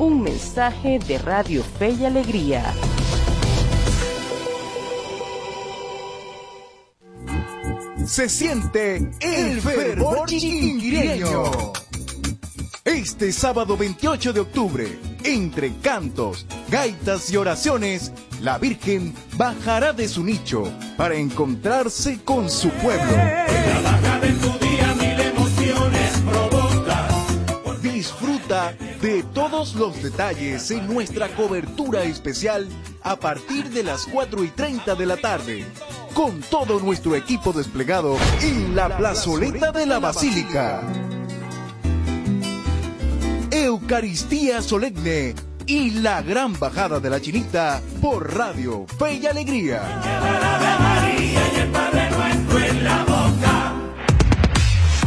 [0.00, 2.74] Un mensaje de Radio Fe y Alegría.
[8.06, 11.44] se siente el fervor chiquinquireño.
[12.84, 20.24] Este sábado 28 de octubre, entre cantos, gaitas y oraciones, la Virgen bajará de su
[20.24, 20.64] nicho
[20.96, 23.16] para encontrarse con su pueblo.
[28.50, 32.68] De todos los detalles en nuestra cobertura especial
[33.00, 35.64] a partir de las 4 y 30 de la tarde,
[36.14, 40.82] con todo nuestro equipo desplegado en la plazoleta de la Basílica.
[43.52, 45.36] Eucaristía solemne
[45.66, 50.99] y la gran bajada de la chinita por Radio Fe y Alegría.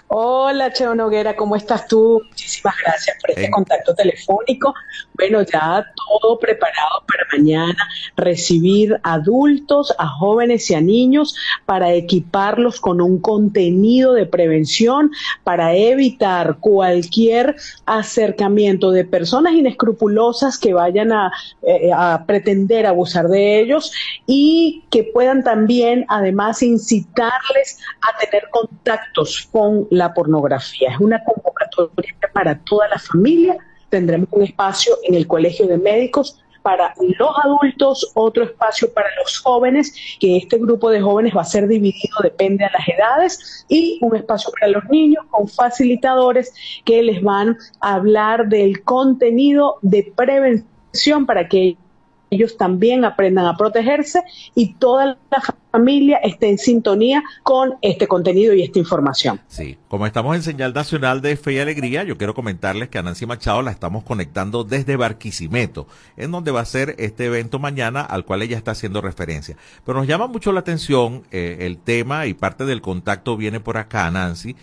[0.09, 2.21] Hola, Cheo Noguera, ¿cómo estás tú?
[2.29, 4.73] Muchísimas gracias por este contacto telefónico.
[5.15, 7.75] Bueno, ya todo preparado para mañana
[8.15, 11.35] recibir adultos, a jóvenes y a niños
[11.65, 15.11] para equiparlos con un contenido de prevención
[15.43, 21.33] para evitar cualquier acercamiento de personas inescrupulosas que vayan a,
[21.63, 23.91] eh, a pretender abusar de ellos
[24.25, 30.91] y que puedan también además incitarles a tener contactos con la pornografía.
[30.91, 33.57] Es una convocatoria para toda la familia.
[33.89, 39.39] Tendremos un espacio en el Colegio de Médicos para los adultos, otro espacio para los
[39.39, 43.99] jóvenes, que este grupo de jóvenes va a ser dividido, depende de las edades, y
[44.01, 50.11] un espacio para los niños con facilitadores que les van a hablar del contenido de
[50.13, 51.77] prevención para que
[52.29, 54.21] ellos también aprendan a protegerse
[54.55, 59.39] y toda la familia esté en sintonía con este contenido y esta información.
[59.47, 63.03] Sí, como estamos en señal nacional de Fe y Alegría, yo quiero comentarles que a
[63.03, 68.01] Nancy Machado la estamos conectando desde Barquisimeto, en donde va a ser este evento mañana
[68.01, 69.55] al cual ella está haciendo referencia.
[69.85, 73.77] Pero nos llama mucho la atención eh, el tema y parte del contacto viene por
[73.77, 74.55] acá, Nancy,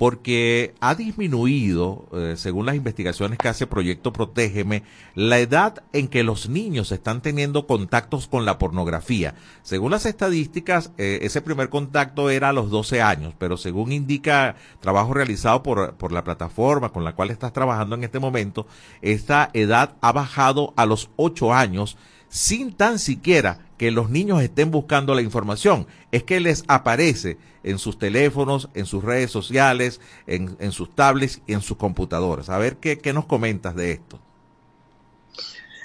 [0.00, 4.82] porque ha disminuido, eh, según las investigaciones que hace Proyecto Protégeme,
[5.14, 9.34] la edad en que los niños están teniendo contactos con la pornografía.
[9.62, 14.56] Según las estadísticas, eh, ese primer contacto era a los 12 años, pero según indica
[14.80, 18.66] trabajo realizado por, por la plataforma con la cual estás trabajando en este momento,
[19.02, 21.98] esta edad ha bajado a los 8 años
[22.30, 25.86] sin tan siquiera que los niños estén buscando la información.
[26.12, 31.40] Es que les aparece en sus teléfonos, en sus redes sociales, en, en sus tablets
[31.46, 32.50] y en sus computadoras.
[32.50, 34.20] A ver qué, qué nos comentas de esto.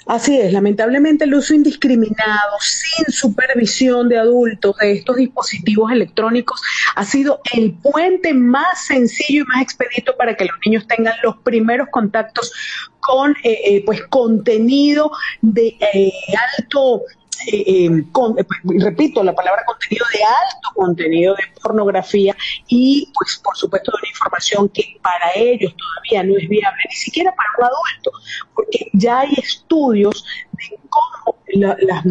[0.04, 6.60] Así es, lamentablemente el uso indiscriminado, sin supervisión de adultos de estos dispositivos electrónicos
[6.94, 11.38] ha sido el puente más sencillo y más expedito para que los niños tengan los
[11.38, 12.52] primeros contactos
[13.00, 16.12] con eh, eh, pues contenido de eh,
[16.58, 17.02] alto
[17.46, 22.36] eh, eh, con, eh, pues, repito, la palabra contenido de alto contenido de pornografía
[22.68, 26.94] y pues por supuesto de una información que para ellos todavía no es viable, ni
[26.96, 28.12] siquiera para un adulto,
[28.54, 32.04] porque ya hay estudios de cómo la- las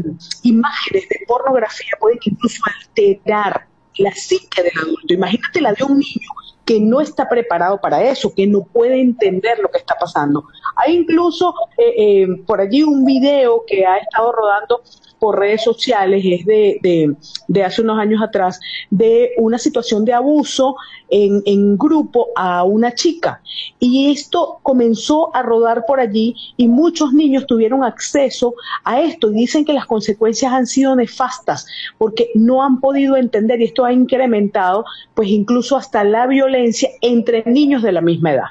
[0.43, 3.67] imágenes de pornografía pueden incluso alterar
[3.97, 5.13] la psique del adulto.
[5.13, 6.30] Imagínate la de un niño
[6.65, 10.45] que no está preparado para eso, que no puede entender lo que está pasando.
[10.76, 14.82] Hay incluso eh, eh, por allí un video que ha estado rodando
[15.19, 18.59] por redes sociales, es de, hace unos años atrás,
[18.89, 20.76] de una situación de abuso
[21.09, 23.41] en, en grupo a una chica.
[23.80, 29.36] Y esto comenzó a rodar por allí y muchos niños tuvieron acceso a esto y
[29.36, 31.65] dicen que las consecuencias han sido nefastas
[31.97, 37.43] porque no han podido entender y esto ha incrementado pues incluso hasta la violencia entre
[37.45, 38.49] niños de la misma edad.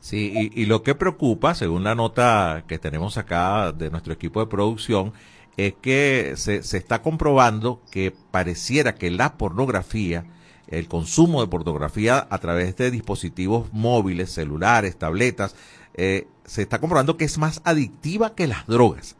[0.00, 4.40] Sí, y, y lo que preocupa, según la nota que tenemos acá de nuestro equipo
[4.40, 5.12] de producción,
[5.56, 10.24] es que se, se está comprobando que pareciera que la pornografía
[10.70, 15.54] el consumo de pornografía a través de dispositivos móviles, celulares, tabletas,
[15.94, 19.16] eh, se está comprobando que es más adictiva que las drogas,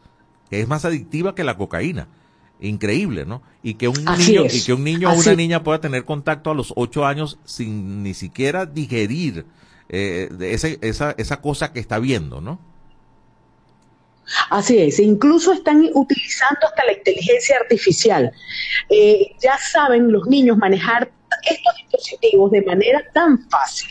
[0.49, 2.09] que es más adictiva que la cocaína.
[2.61, 3.43] Increíble, ¿no?
[3.63, 4.55] Y que un Así niño, es.
[4.55, 8.03] y que un niño o una niña pueda tener contacto a los ocho años sin
[8.03, 9.47] ni siquiera digerir
[9.91, 12.59] eh, de ese- esa, esa cosa que está viendo, ¿no?
[14.51, 18.33] Así es, incluso están utilizando hasta la inteligencia artificial.
[18.89, 21.11] Eh, ya saben los niños manejar
[21.43, 23.89] estos dispositivos de manera tan fácil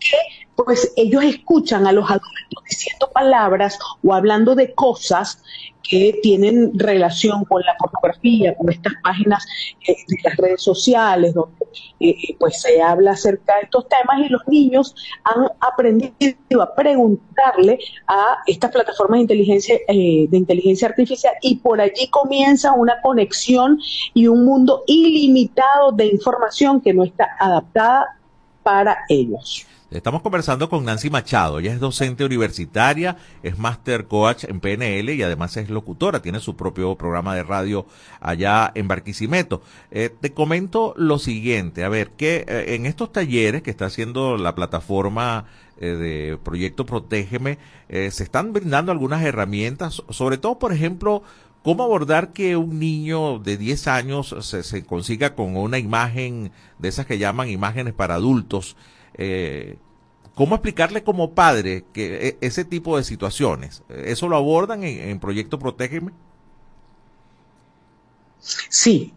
[0.00, 0.16] que
[0.56, 5.42] pues ellos escuchan a los adultos diciendo palabras o hablando de cosas
[5.88, 9.46] que tienen relación con la pornografía, con estas páginas
[9.86, 11.66] eh, de las redes sociales, donde
[12.00, 14.94] eh, pues se habla acerca de estos temas y los niños
[15.24, 21.80] han aprendido a preguntarle a estas plataformas de inteligencia, eh, de inteligencia artificial y por
[21.80, 23.78] allí comienza una conexión
[24.14, 28.18] y un mundo ilimitado de información que no está adaptada
[28.62, 29.66] para ellos.
[29.94, 31.60] Estamos conversando con Nancy Machado.
[31.60, 36.20] Ella es docente universitaria, es master coach en PNL y además es locutora.
[36.20, 37.86] Tiene su propio programa de radio
[38.20, 39.62] allá en Barquisimeto.
[39.92, 41.84] Eh, te comento lo siguiente.
[41.84, 45.44] A ver, que eh, en estos talleres que está haciendo la plataforma
[45.78, 51.22] eh, de Proyecto Protégeme, eh, se están brindando algunas herramientas, sobre todo, por ejemplo,
[51.62, 56.88] ¿Cómo abordar que un niño de 10 años se, se consiga con una imagen de
[56.90, 58.76] esas que llaman imágenes para adultos?
[59.16, 59.76] Eh,
[60.34, 63.82] ¿Cómo explicarle como padre que e- ese tipo de situaciones?
[63.88, 66.12] ¿Eso lo abordan en, Proyecto Protégeme?
[68.40, 69.12] Sí.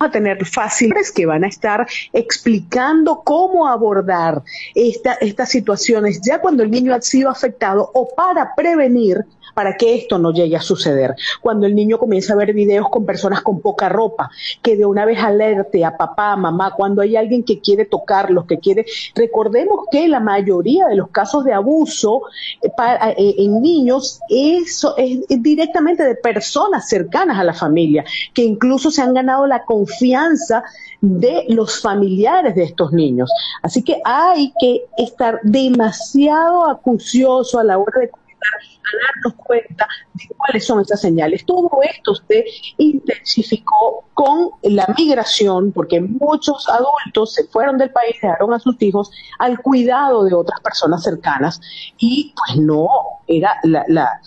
[0.00, 4.44] a tener fáciles que van a estar explicando cómo abordar
[4.76, 9.24] esta, estas situaciones ya cuando el niño ha sido afectado o para prevenir
[9.58, 11.16] para que esto no llegue a suceder.
[11.40, 14.30] Cuando el niño comienza a ver videos con personas con poca ropa,
[14.62, 18.60] que de una vez alerte a papá, mamá, cuando hay alguien que quiere tocarlos, que
[18.60, 18.86] quiere...
[19.16, 22.22] Recordemos que la mayoría de los casos de abuso
[22.62, 22.70] eh,
[23.16, 28.92] eh, en niños eso es, es directamente de personas cercanas a la familia, que incluso
[28.92, 30.62] se han ganado la confianza
[31.00, 33.28] de los familiares de estos niños.
[33.60, 38.10] Así que hay que estar demasiado acucioso a la hora de
[38.46, 41.44] a darnos cuenta de cuáles son estas señales.
[41.44, 42.44] Todo esto se
[42.78, 49.10] intensificó con la migración, porque muchos adultos se fueron del país, dejaron a sus hijos
[49.38, 51.60] al cuidado de otras personas cercanas
[51.98, 52.88] y pues no
[53.26, 54.20] era la, la-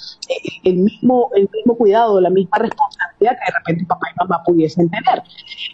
[0.64, 4.90] el, mismo, el mismo cuidado, la misma responsabilidad que de repente papá y mamá pudiesen
[4.90, 5.24] tener.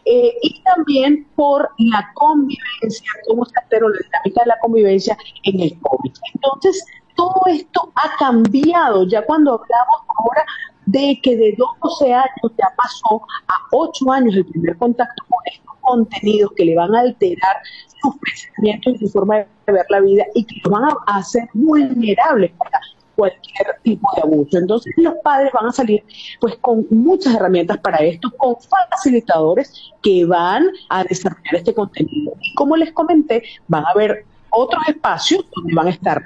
[0.06, 5.60] Eh, y también por la convivencia, cómo se alteró la dinámica de la convivencia en
[5.62, 6.12] el COVID.
[6.34, 6.84] Entonces,
[7.18, 9.06] todo esto ha cambiado.
[9.08, 10.46] Ya cuando hablamos ahora
[10.86, 15.74] de que de 12 años ya pasó a 8 años el primer contacto con estos
[15.82, 17.58] contenidos que le van a alterar
[18.02, 21.50] sus pensamientos y su forma de ver la vida y que lo van a hacer
[21.54, 22.80] vulnerables para
[23.16, 24.58] cualquier tipo de abuso.
[24.58, 26.04] Entonces los padres van a salir
[26.40, 28.56] pues con muchas herramientas para esto, con
[28.92, 32.34] facilitadores que van a desarrollar este contenido.
[32.42, 36.24] Y como les comenté, van a haber otros espacios donde van a estar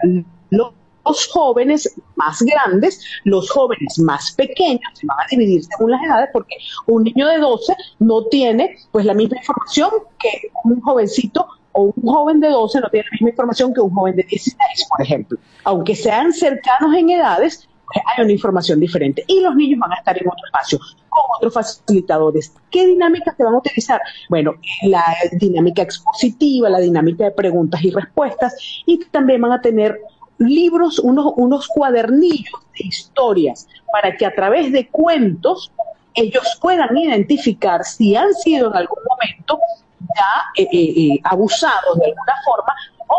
[0.52, 0.74] los
[1.06, 6.30] los jóvenes más grandes, los jóvenes más pequeños, se van a dividir según las edades,
[6.34, 6.56] porque
[6.88, 9.90] un niño de 12 no tiene pues la misma información
[10.20, 13.94] que un jovencito o un joven de 12 no tiene la misma información que un
[13.94, 14.58] joven de 16,
[14.90, 15.38] por ejemplo.
[15.64, 19.24] Aunque sean cercanos en edades, pues hay una información diferente.
[19.28, 20.80] Y los niños van a estar en otro espacio
[21.10, 22.54] con otros facilitadores.
[22.70, 24.02] ¿Qué dinámicas se van a utilizar?
[24.30, 30.00] Bueno, la dinámica expositiva, la dinámica de preguntas y respuestas, y también van a tener
[30.42, 35.72] libros, unos, unos cuadernillos de historias, para que a través de cuentos
[36.14, 39.60] ellos puedan identificar si han sido en algún momento
[40.00, 42.74] ya eh, eh, eh, abusados de alguna forma
[43.08, 43.18] o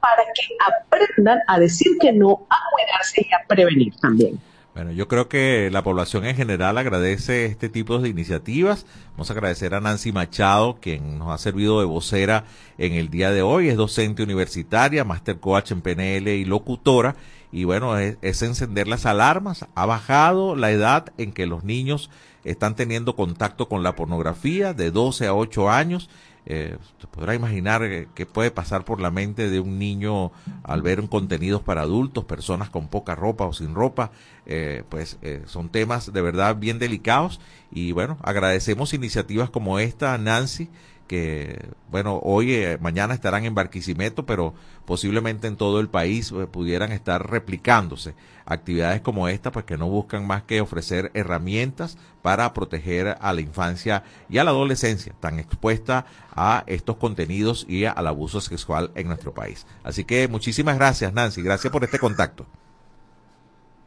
[0.00, 4.40] para que aprendan a decir que no, a cuidarse y a prevenir también.
[4.74, 8.86] Bueno, yo creo que la población en general agradece este tipo de iniciativas.
[9.12, 12.44] Vamos a agradecer a Nancy Machado, quien nos ha servido de vocera
[12.78, 13.68] en el día de hoy.
[13.68, 17.16] Es docente universitaria, master coach en PNL y locutora.
[17.52, 19.66] Y bueno, es, es encender las alarmas.
[19.74, 22.08] Ha bajado la edad en que los niños
[22.44, 26.08] están teniendo contacto con la pornografía de 12 a 8 años.
[26.44, 26.76] Eh,
[27.12, 30.32] podrá imaginar eh, qué puede pasar por la mente de un niño
[30.64, 34.10] al ver contenidos para adultos, personas con poca ropa o sin ropa,
[34.46, 37.40] eh, pues eh, son temas de verdad bien delicados
[37.70, 40.68] y bueno, agradecemos iniciativas como esta, Nancy,
[41.06, 46.46] que, bueno, hoy, eh, mañana estarán en Barquisimeto, pero posiblemente en todo el país eh,
[46.46, 52.52] pudieran estar replicándose actividades como esta, pues que no buscan más que ofrecer herramientas para
[52.52, 58.06] proteger a la infancia y a la adolescencia tan expuesta a estos contenidos y al
[58.06, 59.66] abuso sexual en nuestro país.
[59.84, 61.42] Así que muchísimas gracias, Nancy.
[61.42, 62.46] Gracias por este contacto.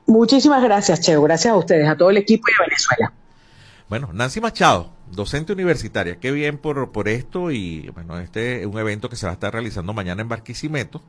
[0.08, 1.22] Muchísimas gracias, Cheo.
[1.24, 3.14] Gracias a ustedes, a todo el equipo a Venezuela.
[3.88, 8.80] Bueno, Nancy Machado, docente universitaria, qué bien por, por esto y bueno, este es un
[8.80, 11.04] evento que se va a estar realizando mañana en Barquisimeto,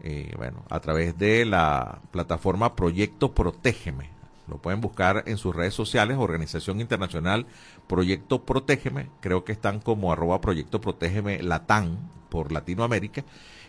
[0.00, 4.10] eh, bueno, a través de la plataforma Proyecto Protégeme.
[4.46, 7.46] Lo pueden buscar en sus redes sociales, Organización Internacional
[7.88, 13.24] Proyecto Protégeme, creo que están como arroba Proyecto Protégeme Latán por Latinoamérica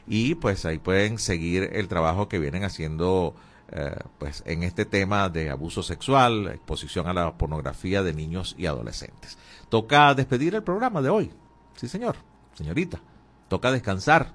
[0.05, 3.33] y pues ahí pueden seguir el trabajo que vienen haciendo
[3.75, 8.67] eh, pues en este tema de abuso sexual, exposición a la pornografía de niños y
[8.67, 9.39] adolescentes.
[9.69, 11.31] Toca despedir el programa de hoy.
[11.75, 12.17] Sí, señor,
[12.53, 13.01] señorita.
[13.47, 14.31] Toca descansar.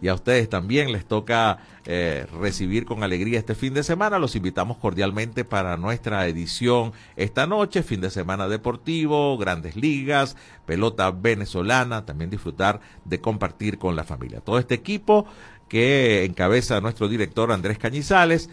[0.00, 4.18] Y a ustedes también les toca eh, recibir con alegría este fin de semana.
[4.18, 10.36] Los invitamos cordialmente para nuestra edición esta noche, fin de semana deportivo, grandes ligas,
[10.66, 14.40] pelota venezolana, también disfrutar de compartir con la familia.
[14.40, 15.26] Todo este equipo
[15.68, 18.50] que encabeza nuestro director Andrés Cañizales,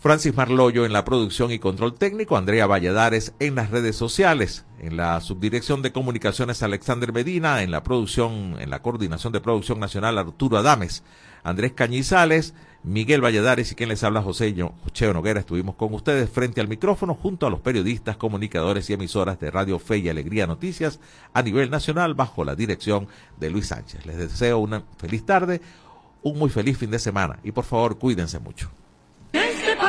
[0.00, 4.96] Francis Marloyo en la producción y control técnico, Andrea Valladares en las redes sociales, en
[4.96, 10.16] la subdirección de comunicaciones Alexander Medina, en la producción, en la coordinación de producción nacional
[10.16, 11.02] Arturo Adames,
[11.42, 14.54] Andrés Cañizales, Miguel Valladares y quien les habla José
[14.92, 15.40] Cheo Noguera.
[15.40, 19.78] Estuvimos con ustedes frente al micrófono junto a los periodistas, comunicadores y emisoras de Radio
[19.78, 20.98] Fe y Alegría Noticias
[21.34, 23.06] a nivel nacional bajo la dirección
[23.38, 24.06] de Luis Sánchez.
[24.06, 25.60] Les deseo una feliz tarde,
[26.22, 28.70] un muy feliz fin de semana y por favor cuídense mucho.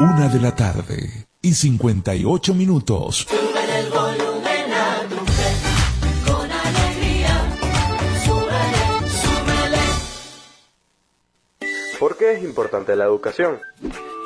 [0.00, 3.26] Una de la tarde y 58 minutos.
[3.28, 5.50] Sube el volumen a tu fe,
[6.24, 7.56] con alegría.
[8.24, 9.78] Súbele, súbele.
[11.98, 13.58] ¿Por qué es importante la educación?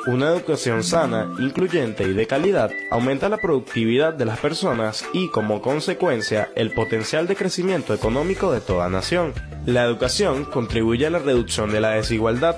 [0.05, 5.63] Una educación sana, incluyente y de calidad aumenta la productividad de las personas y, como
[5.63, 9.33] consecuencia, el potencial de crecimiento económico de toda nación.
[9.65, 12.57] La educación contribuye a la reducción de la desigualdad,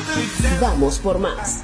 [0.59, 1.63] Vamos por más.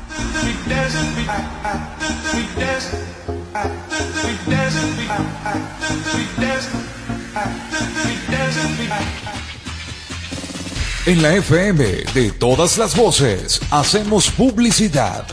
[11.05, 11.83] En la FM
[12.13, 15.25] de todas las voces hacemos publicidad.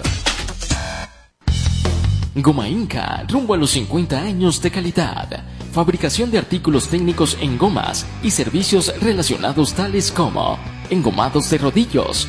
[2.37, 5.45] Goma Inca, rumbo a los 50 años de calidad.
[5.73, 10.59] Fabricación de artículos técnicos en gomas y servicios relacionados tales como
[10.91, 12.29] engomados de rodillos,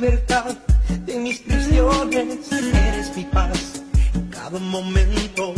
[0.00, 2.50] De mis prisiones.
[2.52, 3.80] Eres mi paz
[4.14, 5.54] en cada momento,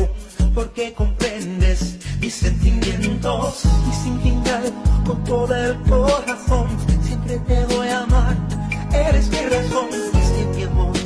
[0.54, 3.62] porque comprendes mis sentimientos.
[3.64, 4.72] Y sin final,
[5.06, 6.66] con todo el corazón,
[7.02, 8.36] siempre te voy a amar.
[8.92, 9.88] Eres mi razón,
[10.36, 10.96] que mi amor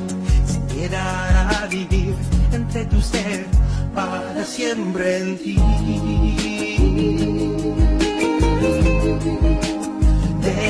[0.46, 2.14] se quedará vivir
[2.52, 3.46] entre tu ser
[3.94, 5.56] para siempre en ti.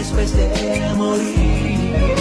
[0.01, 2.20] después de morir.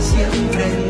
[0.00, 0.87] Siempre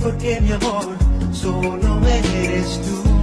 [0.00, 0.84] porque mi amor
[1.32, 3.13] solo eres tú,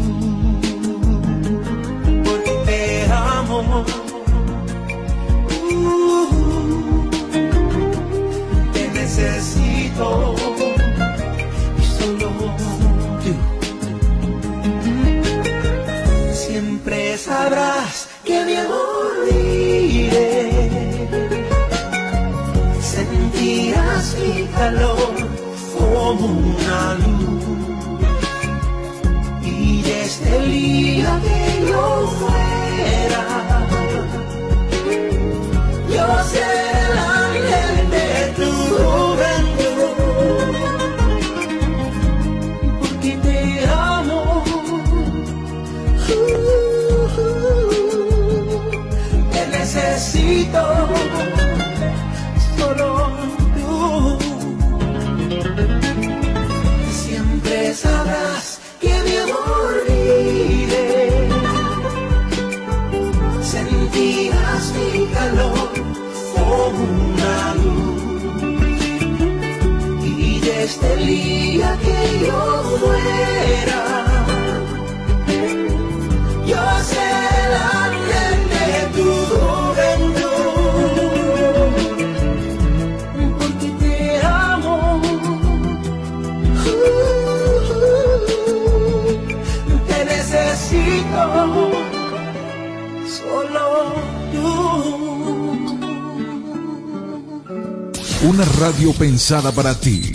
[99.40, 100.12] para ti.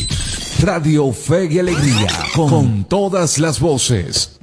[0.60, 4.35] Radio Fe y Alegría, con todas las voces.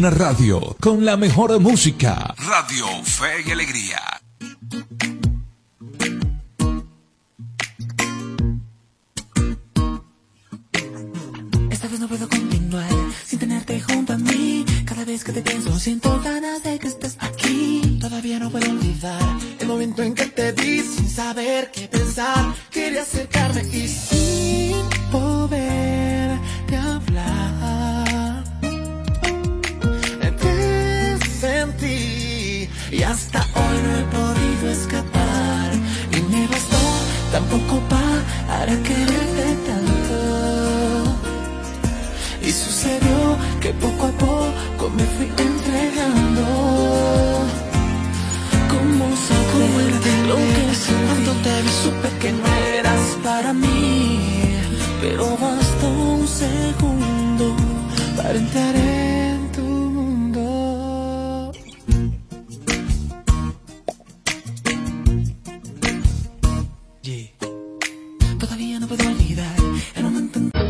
[0.00, 2.34] una radio con la mejor música.
[2.38, 4.09] Radio Fe y Alegría.